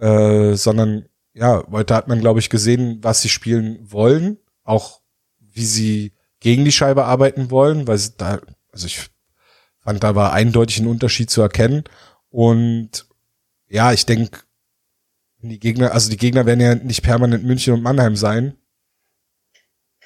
äh, 0.01 0.55
sondern 0.55 1.07
ja, 1.33 1.63
heute 1.71 1.95
hat 1.95 2.09
man, 2.09 2.21
glaube 2.21 2.41
ich, 2.41 2.51
gesehen, 2.51 2.99
was 3.03 3.23
sie 3.23 3.29
spielen 3.29 3.79
wollen, 3.83 4.39
auch 4.65 5.01
wie 5.39 5.65
sie 5.65 6.13
gegen 6.41 6.65
die 6.65 6.73
Scheibe 6.73 7.05
arbeiten 7.05 7.53
wollen, 7.53 7.87
weil 7.87 7.99
sie 7.99 8.15
da, 8.17 8.41
also 8.73 8.87
ich 8.89 9.11
fand, 9.79 10.03
da 10.03 10.17
war 10.17 10.33
eindeutig 10.33 10.81
ein 10.81 10.89
Unterschied 10.89 11.31
zu 11.31 11.41
erkennen. 11.41 11.85
Und 12.31 13.07
ja, 13.69 13.93
ich 13.93 14.07
denke, 14.07 14.41
die 15.49 15.59
Gegner, 15.59 15.93
also 15.93 16.11
die 16.11 16.17
Gegner 16.17 16.47
werden 16.47 16.61
ja 16.61 16.75
nicht 16.75 17.03
permanent 17.03 17.45
München 17.45 17.75
und 17.75 17.83
Mannheim 17.83 18.17
sein. 18.17 18.57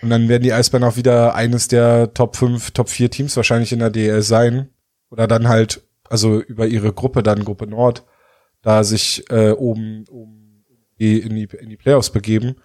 Und 0.02 0.10
dann 0.10 0.28
werden 0.28 0.42
die 0.42 0.52
Eisbären 0.52 0.84
auch 0.84 0.96
wieder 0.96 1.34
eines 1.34 1.68
der 1.68 2.14
Top 2.14 2.36
5, 2.36 2.70
Top 2.70 2.88
4 2.88 3.10
Teams 3.10 3.36
wahrscheinlich 3.36 3.72
in 3.72 3.80
der 3.80 3.90
DL 3.90 4.22
sein. 4.22 4.70
Oder 5.10 5.26
dann 5.26 5.48
halt, 5.48 5.82
also 6.08 6.40
über 6.40 6.66
ihre 6.66 6.92
Gruppe, 6.92 7.22
dann 7.22 7.44
Gruppe 7.44 7.66
Nord, 7.66 8.06
da 8.62 8.82
sich 8.82 9.24
äh, 9.30 9.50
oben, 9.50 10.04
oben 10.08 10.64
in, 10.96 11.34
die, 11.34 11.44
in 11.44 11.68
die 11.68 11.76
Playoffs 11.76 12.10
begeben. 12.10 12.56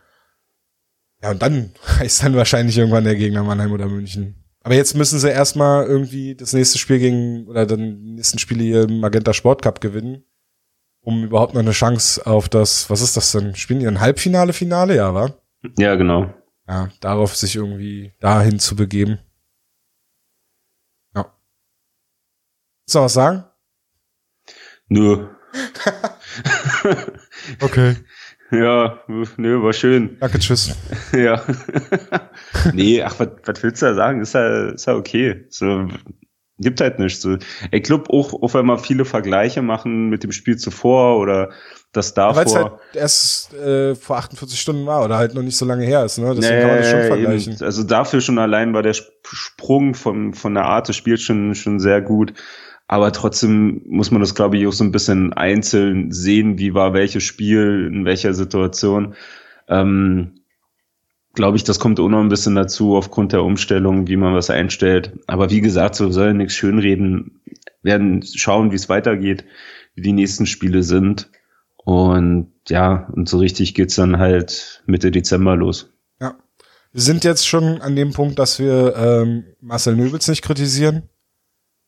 Ja, 1.21 1.31
und 1.31 1.41
dann 1.41 1.71
heißt 1.99 2.23
dann 2.23 2.35
wahrscheinlich 2.35 2.77
irgendwann 2.77 3.03
der 3.03 3.15
Gegner 3.15 3.43
Mannheim 3.43 3.71
oder 3.71 3.88
München. 3.88 4.43
Aber 4.61 4.75
jetzt 4.75 4.95
müssen 4.95 5.19
sie 5.19 5.29
erstmal 5.29 5.85
irgendwie 5.85 6.35
das 6.35 6.53
nächste 6.53 6.79
Spiel 6.79 6.99
gegen, 6.99 7.47
oder 7.47 7.65
dann 7.65 8.01
nächsten 8.15 8.39
Spiele 8.39 8.63
hier 8.63 8.83
im 8.83 8.99
Magenta 8.99 9.33
Sport 9.33 9.61
Cup 9.61 9.81
gewinnen 9.81 10.23
um 11.05 11.23
überhaupt 11.23 11.53
noch 11.53 11.61
eine 11.61 11.71
Chance 11.71 12.25
auf 12.25 12.49
das, 12.49 12.89
was 12.89 13.01
ist 13.01 13.15
das 13.15 13.31
denn? 13.31 13.55
Spielen 13.55 13.79
die 13.79 13.87
ein 13.87 14.01
Halbfinale, 14.01 14.53
Finale, 14.53 14.95
ja, 14.95 15.13
wa? 15.13 15.29
Ja, 15.77 15.95
genau. 15.95 16.33
Ja, 16.67 16.89
darauf 16.99 17.35
sich 17.35 17.55
irgendwie 17.55 18.13
dahin 18.19 18.59
zu 18.59 18.75
begeben. 18.75 19.19
du 22.93 22.99
noch 22.99 23.05
was 23.05 23.13
sagen? 23.13 23.45
Nö. 24.87 25.27
okay. 27.61 27.95
Ja, 28.51 28.99
nö, 29.07 29.63
war 29.63 29.73
schön. 29.73 30.17
Danke, 30.19 30.39
tschüss. 30.39 30.75
ja. 31.13 31.43
nee, 32.73 33.01
ach, 33.01 33.19
was, 33.19 33.29
was 33.43 33.63
willst 33.63 33.81
du 33.81 33.87
da 33.87 33.95
sagen? 33.95 34.21
Ist 34.21 34.33
ja, 34.33 34.69
ist 34.69 34.85
ja 34.85 34.95
okay. 34.95 35.45
So, 35.49 35.87
gibt 36.59 36.81
halt 36.81 36.99
nichts. 36.99 37.21
So. 37.21 37.37
Ich 37.71 37.83
glaube 37.83 38.11
auch, 38.11 38.33
auch 38.33 38.53
wenn 38.53 38.65
wir 38.65 38.77
viele 38.77 39.05
Vergleiche 39.05 39.61
machen 39.61 40.09
mit 40.09 40.23
dem 40.23 40.31
Spiel 40.31 40.57
zuvor 40.57 41.19
oder 41.19 41.49
das 41.91 42.13
davor. 42.13 42.35
Weil 42.35 42.45
es 42.45 42.55
halt 42.55 42.71
erst 42.93 43.53
äh, 43.53 43.95
vor 43.95 44.17
48 44.17 44.59
Stunden 44.59 44.85
war 44.85 45.03
oder 45.03 45.17
halt 45.17 45.33
noch 45.33 45.43
nicht 45.43 45.57
so 45.57 45.65
lange 45.65 45.85
her 45.85 46.05
ist, 46.05 46.17
ne? 46.17 46.33
Deswegen 46.35 46.55
nee, 46.55 46.61
kann 46.61 46.69
man 46.69 46.77
das 46.79 46.89
schon 46.89 47.03
vergleichen. 47.03 47.53
Eben. 47.53 47.63
Also 47.63 47.83
dafür 47.83 48.21
schon 48.21 48.39
allein 48.39 48.73
war 48.73 48.83
der 48.83 48.95
Sprung 49.23 49.93
von, 49.93 50.33
von 50.33 50.53
der 50.53 50.65
Art 50.65 50.87
des 50.87 50.95
Spiels 50.95 51.21
schon, 51.21 51.55
schon 51.55 51.79
sehr 51.79 52.01
gut. 52.01 52.33
Aber 52.87 53.11
trotzdem 53.11 53.81
muss 53.87 54.11
man 54.11 54.21
das, 54.21 54.35
glaube 54.35 54.57
ich, 54.57 54.67
auch 54.67 54.73
so 54.73 54.83
ein 54.83 54.91
bisschen 54.91 55.33
einzeln 55.33 56.11
sehen, 56.11 56.59
wie 56.59 56.75
war 56.75 56.93
welches 56.93 57.23
Spiel, 57.23 57.89
in 57.91 58.05
welcher 58.05 58.33
Situation. 58.33 59.15
Ähm, 59.67 60.41
glaube 61.35 61.57
ich, 61.57 61.63
das 61.63 61.79
kommt 61.79 61.99
auch 61.99 62.09
noch 62.09 62.21
ein 62.21 62.29
bisschen 62.29 62.55
dazu 62.55 62.95
aufgrund 62.95 63.33
der 63.33 63.43
Umstellung, 63.43 64.07
wie 64.07 64.17
man 64.17 64.33
was 64.33 64.49
einstellt. 64.49 65.13
Aber 65.27 65.49
wie 65.49 65.61
gesagt, 65.61 65.95
so 65.95 66.09
soll 66.11 66.33
nichts 66.33 66.55
schönreden. 66.55 67.41
Werden 67.83 68.23
schauen, 68.23 68.71
wie 68.71 68.75
es 68.75 68.89
weitergeht, 68.89 69.45
wie 69.93 70.01
die 70.01 70.13
nächsten 70.13 70.45
Spiele 70.45 70.83
sind. 70.83 71.29
Und 71.75 72.51
ja, 72.67 73.07
und 73.13 73.29
so 73.29 73.37
richtig 73.37 73.75
geht's 73.75 73.95
dann 73.95 74.17
halt 74.17 74.83
Mitte 74.87 75.11
Dezember 75.11 75.55
los. 75.55 75.93
Ja. 76.19 76.35
Wir 76.91 77.01
sind 77.01 77.23
jetzt 77.23 77.47
schon 77.47 77.81
an 77.81 77.95
dem 77.95 78.11
Punkt, 78.11 78.39
dass 78.39 78.57
wir 78.57 78.95
ähm, 78.95 79.43
Marcel 79.61 79.95
Nöbels 79.95 80.27
nicht 80.27 80.41
kritisieren. 80.41 81.03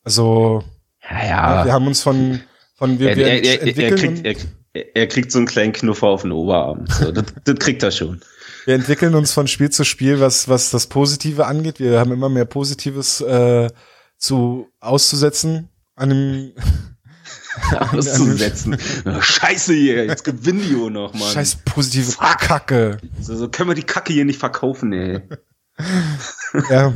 Also 0.03 0.63
ja, 1.09 1.27
ja. 1.27 1.65
Wir 1.65 1.73
haben 1.73 1.87
uns 1.87 2.01
von, 2.01 2.41
von 2.75 2.99
wir, 2.99 3.15
wir 3.15 3.27
er, 3.27 3.43
er, 3.43 3.61
entwickeln. 3.63 4.21
Er 4.23 4.33
kriegt, 4.35 4.47
er, 4.73 4.95
er, 4.95 5.07
kriegt 5.07 5.31
so 5.31 5.39
einen 5.39 5.47
kleinen 5.47 5.73
Knuffer 5.73 6.07
auf 6.07 6.21
den 6.21 6.31
Oberarm. 6.31 6.85
So, 6.87 7.11
das, 7.11 7.25
das 7.43 7.55
kriegt 7.55 7.81
er 7.81 7.91
schon. 7.91 8.21
Wir 8.67 8.75
entwickeln 8.75 9.15
uns 9.15 9.31
von 9.31 9.47
Spiel 9.47 9.69
zu 9.69 9.85
Spiel, 9.85 10.19
was, 10.19 10.49
was 10.49 10.71
das 10.71 10.87
Positive 10.87 11.45
angeht. 11.45 11.79
Wir 11.79 12.01
haben 12.01 12.11
immer 12.11 12.27
mehr 12.27 12.43
Positives 12.43 13.21
äh, 13.21 13.69
zu 14.17 14.67
auszusetzen 14.81 15.69
an 15.95 16.09
dem 16.09 16.51
auszusetzen. 17.79 18.77
Scheiße 19.21 19.73
hier, 19.73 20.05
jetzt 20.07 20.25
gewinnen 20.25 20.65
die 20.67 20.75
auch 20.75 20.89
noch, 20.89 21.13
Mann. 21.13 21.29
Scheiß 21.29 21.59
positive 21.63 22.11
Fuck. 22.11 22.39
Kacke. 22.39 22.97
So, 23.21 23.37
so 23.37 23.47
können 23.47 23.69
wir 23.69 23.73
die 23.73 23.83
Kacke 23.83 24.11
hier 24.11 24.25
nicht 24.25 24.39
verkaufen, 24.39 24.91
ey. 24.91 25.21
ja. 26.69 26.91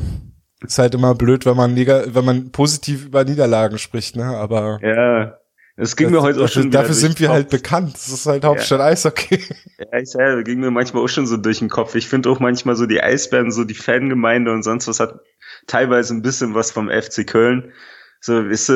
Ist 0.60 0.78
halt 0.78 0.94
immer 0.94 1.16
blöd, 1.16 1.46
wenn 1.46 1.56
man, 1.56 1.78
wenn 1.78 2.26
man 2.26 2.52
positiv 2.52 3.06
über 3.06 3.24
Niederlagen 3.24 3.78
spricht, 3.78 4.18
ne? 4.18 4.26
Aber. 4.26 4.78
Ja. 4.84 5.38
Es 5.82 5.96
ging 5.96 6.12
das, 6.12 6.14
mir 6.14 6.22
heute 6.22 6.44
auch 6.44 6.48
schon. 6.48 6.70
Dafür 6.70 6.94
sind 6.94 7.20
wir 7.20 7.28
Kopf. 7.28 7.36
halt 7.36 7.50
bekannt. 7.50 7.96
Das 7.96 8.10
ist 8.10 8.28
halt 8.28 8.46
Hauptstadt 8.46 8.80
ja. 8.80 8.86
Eishockey. 8.86 9.44
Ja, 9.80 9.98
ich 10.00 10.12
sage, 10.12 10.44
ging 10.44 10.60
mir 10.60 10.70
manchmal 10.70 11.04
auch 11.04 11.10
schon 11.10 11.26
so 11.26 11.38
durch 11.38 11.58
den 11.58 11.70
Kopf. 11.70 11.96
Ich 11.96 12.08
finde 12.08 12.30
auch 12.30 12.40
manchmal 12.40 12.76
so 12.76 12.86
die 12.86 13.02
Eisbären, 13.02 13.52
so 13.52 13.64
die 13.64 13.74
Fangemeinde 13.74 14.52
und 14.52 14.62
sonst 14.62 14.88
was 14.88 15.00
hat 15.00 15.22
teilweise 15.66 16.14
ein 16.14 16.22
bisschen 16.22 16.54
was 16.54 16.70
vom 16.70 16.90
FC 16.90 17.26
Köln. 17.26 17.74
So, 18.20 18.48
weißt 18.48 18.70
du, 18.70 18.74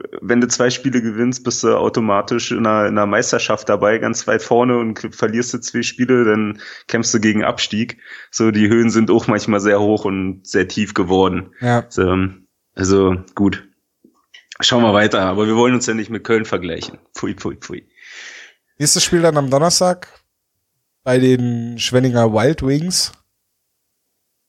äh, 0.00 0.08
wenn 0.22 0.40
du 0.40 0.48
zwei 0.48 0.70
Spiele 0.70 1.02
gewinnst, 1.02 1.44
bist 1.44 1.62
du 1.62 1.76
automatisch 1.76 2.50
in 2.50 2.66
einer, 2.66 2.88
in 2.88 2.96
einer 2.96 3.06
Meisterschaft 3.06 3.68
dabei, 3.68 3.98
ganz 3.98 4.26
weit 4.26 4.42
vorne 4.42 4.78
und 4.78 5.14
verlierst 5.14 5.52
du 5.52 5.60
zwei 5.60 5.82
Spiele, 5.82 6.24
dann 6.24 6.58
kämpfst 6.88 7.12
du 7.12 7.20
gegen 7.20 7.44
Abstieg. 7.44 7.98
So, 8.30 8.50
die 8.50 8.68
Höhen 8.68 8.88
sind 8.88 9.10
auch 9.10 9.26
manchmal 9.26 9.60
sehr 9.60 9.80
hoch 9.80 10.06
und 10.06 10.46
sehr 10.46 10.66
tief 10.66 10.94
geworden. 10.94 11.50
Ja. 11.60 11.84
So, 11.90 12.28
also 12.74 13.16
gut. 13.34 13.68
Schauen 14.62 14.82
wir 14.82 14.94
weiter, 14.94 15.22
aber 15.22 15.46
wir 15.46 15.56
wollen 15.56 15.74
uns 15.74 15.86
ja 15.86 15.94
nicht 15.94 16.10
mit 16.10 16.24
Köln 16.24 16.44
vergleichen. 16.44 16.98
Pfui, 17.14 17.34
pfui, 17.34 17.56
pfui. 17.56 17.88
Nächstes 18.78 19.04
Spiel 19.04 19.22
dann 19.22 19.36
am 19.36 19.50
Donnerstag 19.50 20.08
bei 21.04 21.18
den 21.18 21.78
Schwenninger 21.78 22.32
Wild 22.32 22.62
Wings. 22.62 23.12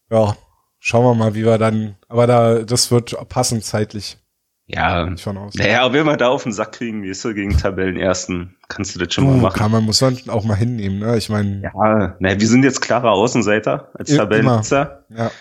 Ja, 0.10 0.36
schauen 0.80 1.06
wir 1.06 1.16
mal, 1.16 1.36
wie 1.36 1.46
wir 1.46 1.58
dann, 1.58 1.96
aber 2.08 2.28
da, 2.28 2.60
das 2.60 2.92
wird 2.92 3.16
passen 3.30 3.62
zeitlich. 3.62 4.18
Ja, 4.66 5.18
schon 5.18 5.38
aus. 5.38 5.56
Naja, 5.56 5.92
wenn 5.92 6.06
wir 6.06 6.16
da 6.16 6.30
auf 6.30 6.44
den 6.44 6.54
Sack 6.54 6.74
kriegen, 6.74 7.04
wie 7.04 7.10
ist 7.10 7.26
er 7.26 7.34
gegen 7.34 7.58
Tabellenersten, 7.58 8.56
kannst 8.70 8.96
du 8.96 9.00
das 9.00 9.14
schon 9.14 9.26
du, 9.26 9.32
mal 9.32 9.42
machen. 9.42 9.58
Kann 9.58 9.72
man, 9.72 9.84
muss 9.84 10.02
man 10.02 10.18
auch 10.30 10.46
mal 10.46 10.56
hinnehmen, 10.56 11.00
ne? 11.00 11.18
Ich 11.18 11.30
meine. 11.30 11.62
Ja, 11.64 12.16
naja, 12.20 12.40
wir 12.40 12.48
sind 12.48 12.64
jetzt 12.64 12.80
klarer 12.80 13.12
Außenseiter 13.12 13.92
als 13.94 14.16
Tabellennutzer. 14.16 15.06
Ja. 15.10 15.32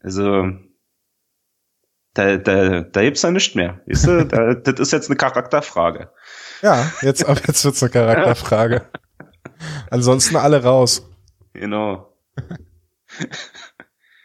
Also, 0.00 0.50
da, 2.16 2.38
da, 2.38 2.80
da 2.80 3.02
gibt's 3.02 3.22
ja 3.22 3.30
nichts 3.30 3.54
mehr. 3.54 3.80
Weißt 3.86 4.06
du, 4.06 4.24
da, 4.24 4.54
das 4.64 4.80
ist 4.80 4.92
jetzt 4.92 5.08
eine 5.08 5.16
Charakterfrage. 5.16 6.10
Ja, 6.62 6.90
jetzt, 7.02 7.24
ab 7.26 7.40
jetzt 7.46 7.64
wird's 7.64 7.82
eine 7.82 7.90
Charakterfrage. 7.90 8.86
Ansonsten 9.90 10.36
alle 10.36 10.62
raus. 10.62 11.08
Genau. 11.52 12.14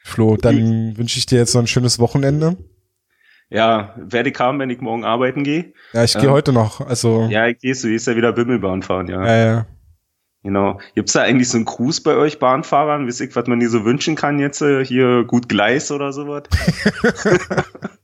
Flo, 0.04 0.38
dann 0.38 0.98
wünsche 0.98 1.20
ich 1.20 1.26
dir 1.26 1.40
jetzt 1.40 1.54
noch 1.54 1.62
ein 1.62 1.68
schönes 1.68 2.00
Wochenende. 2.00 2.58
Ja, 3.50 3.94
werde 3.98 4.30
ich 4.30 4.40
haben, 4.40 4.60
wenn 4.60 4.70
ich 4.70 4.80
morgen 4.80 5.04
arbeiten 5.04 5.44
gehe. 5.44 5.74
Ja, 5.92 6.04
ich 6.04 6.14
gehe 6.14 6.24
ähm, 6.24 6.32
heute 6.32 6.54
noch. 6.54 6.80
Also 6.82 7.28
ja, 7.30 7.48
ich 7.48 7.60
gehe, 7.60 7.74
du 7.74 7.88
gehst 7.88 8.08
ja 8.08 8.16
wieder 8.16 8.32
Bimmelbahn 8.32 8.82
fahren, 8.82 9.08
ja. 9.08 9.26
Ja, 9.26 9.38
ja. 9.38 9.66
Genau. 10.44 10.80
Gibt's 10.96 11.14
da 11.14 11.22
eigentlich 11.22 11.50
so 11.50 11.58
einen 11.58 11.66
Cruise 11.66 12.02
bei 12.02 12.16
euch 12.16 12.40
Bahnfahrern? 12.40 13.06
Wisst 13.06 13.22
ihr, 13.22 13.36
was 13.36 13.48
man 13.48 13.60
dir 13.60 13.70
so 13.70 13.86
wünschen 13.86 14.16
kann 14.16 14.40
jetzt? 14.40 14.62
Äh, 14.62 14.84
hier 14.84 15.24
gut 15.24 15.50
Gleis 15.50 15.92
oder 15.92 16.14
sowas? 16.14 16.44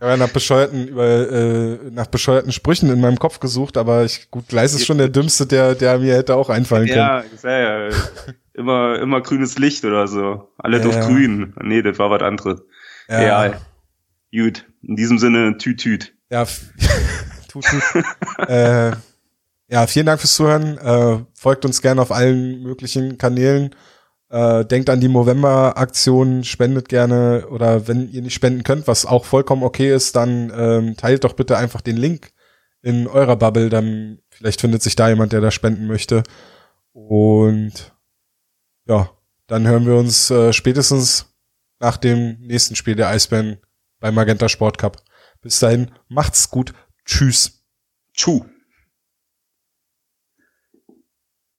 Ja, 0.00 0.16
nach 0.18 0.28
bescheuerten, 0.28 0.88
über, 0.88 1.04
äh, 1.04 1.78
nach 1.90 2.06
bescheuerten 2.06 2.52
Sprüchen 2.52 2.90
in 2.90 3.00
meinem 3.00 3.18
Kopf 3.18 3.40
gesucht, 3.40 3.78
aber 3.78 4.04
ich, 4.04 4.30
gut, 4.30 4.48
Gleis 4.48 4.74
ist 4.74 4.84
schon 4.84 4.98
der 4.98 5.08
dümmste, 5.08 5.46
der, 5.46 5.74
der 5.74 5.98
mir 5.98 6.14
hätte 6.14 6.36
auch 6.36 6.50
einfallen 6.50 6.86
können. 6.86 6.98
Ja, 6.98 7.24
ja, 7.42 7.88
ja. 7.88 7.94
immer, 8.52 8.98
immer 8.98 9.22
grünes 9.22 9.58
Licht 9.58 9.86
oder 9.86 10.06
so. 10.06 10.52
Alle 10.58 10.80
ja, 10.80 10.86
auf 10.86 10.94
ja. 10.96 11.06
grün. 11.06 11.54
Nee, 11.62 11.80
das 11.80 11.98
war 11.98 12.10
was 12.10 12.20
anderes. 12.20 12.60
Ja. 13.08 13.46
ja. 13.46 13.60
Gut. 14.30 14.66
In 14.82 14.96
diesem 14.96 15.18
Sinne, 15.18 15.56
tüt, 15.56 15.80
tüt. 15.80 16.14
Ja, 16.30 16.44
tut, 17.48 17.64
tut. 17.64 18.04
äh, 18.48 18.92
ja, 19.68 19.86
vielen 19.86 20.06
Dank 20.06 20.20
fürs 20.20 20.34
Zuhören. 20.34 20.78
Äh, 20.78 21.24
folgt 21.34 21.64
uns 21.64 21.82
gerne 21.82 22.00
auf 22.00 22.12
allen 22.12 22.62
möglichen 22.62 23.18
Kanälen. 23.18 23.74
Äh, 24.28 24.64
denkt 24.64 24.90
an 24.90 25.00
die 25.00 25.08
Movember-Aktion, 25.08 26.44
spendet 26.44 26.88
gerne 26.88 27.46
oder 27.48 27.86
wenn 27.86 28.10
ihr 28.10 28.22
nicht 28.22 28.34
spenden 28.34 28.64
könnt, 28.64 28.88
was 28.88 29.06
auch 29.06 29.24
vollkommen 29.24 29.62
okay 29.62 29.94
ist, 29.94 30.16
dann 30.16 30.52
ähm, 30.56 30.96
teilt 30.96 31.22
doch 31.22 31.34
bitte 31.34 31.56
einfach 31.56 31.80
den 31.80 31.96
Link 31.96 32.32
in 32.82 33.06
eurer 33.06 33.36
Bubble, 33.36 33.68
dann 33.68 34.18
vielleicht 34.30 34.60
findet 34.60 34.82
sich 34.82 34.96
da 34.96 35.08
jemand, 35.08 35.32
der 35.32 35.40
da 35.40 35.50
spenden 35.50 35.86
möchte. 35.86 36.24
Und 36.92 37.92
ja, 38.86 39.10
dann 39.46 39.66
hören 39.66 39.86
wir 39.86 39.94
uns 39.94 40.30
äh, 40.30 40.52
spätestens 40.52 41.26
nach 41.78 41.96
dem 41.96 42.38
nächsten 42.40 42.74
Spiel 42.74 42.96
der 42.96 43.08
Eisbären 43.08 43.58
beim 44.00 44.14
Magenta 44.14 44.48
Sport 44.48 44.78
Cup. 44.78 45.02
Bis 45.40 45.60
dahin, 45.60 45.92
macht's 46.08 46.50
gut. 46.50 46.74
Tschüss. 47.04 47.64
Tschu. 48.12 48.44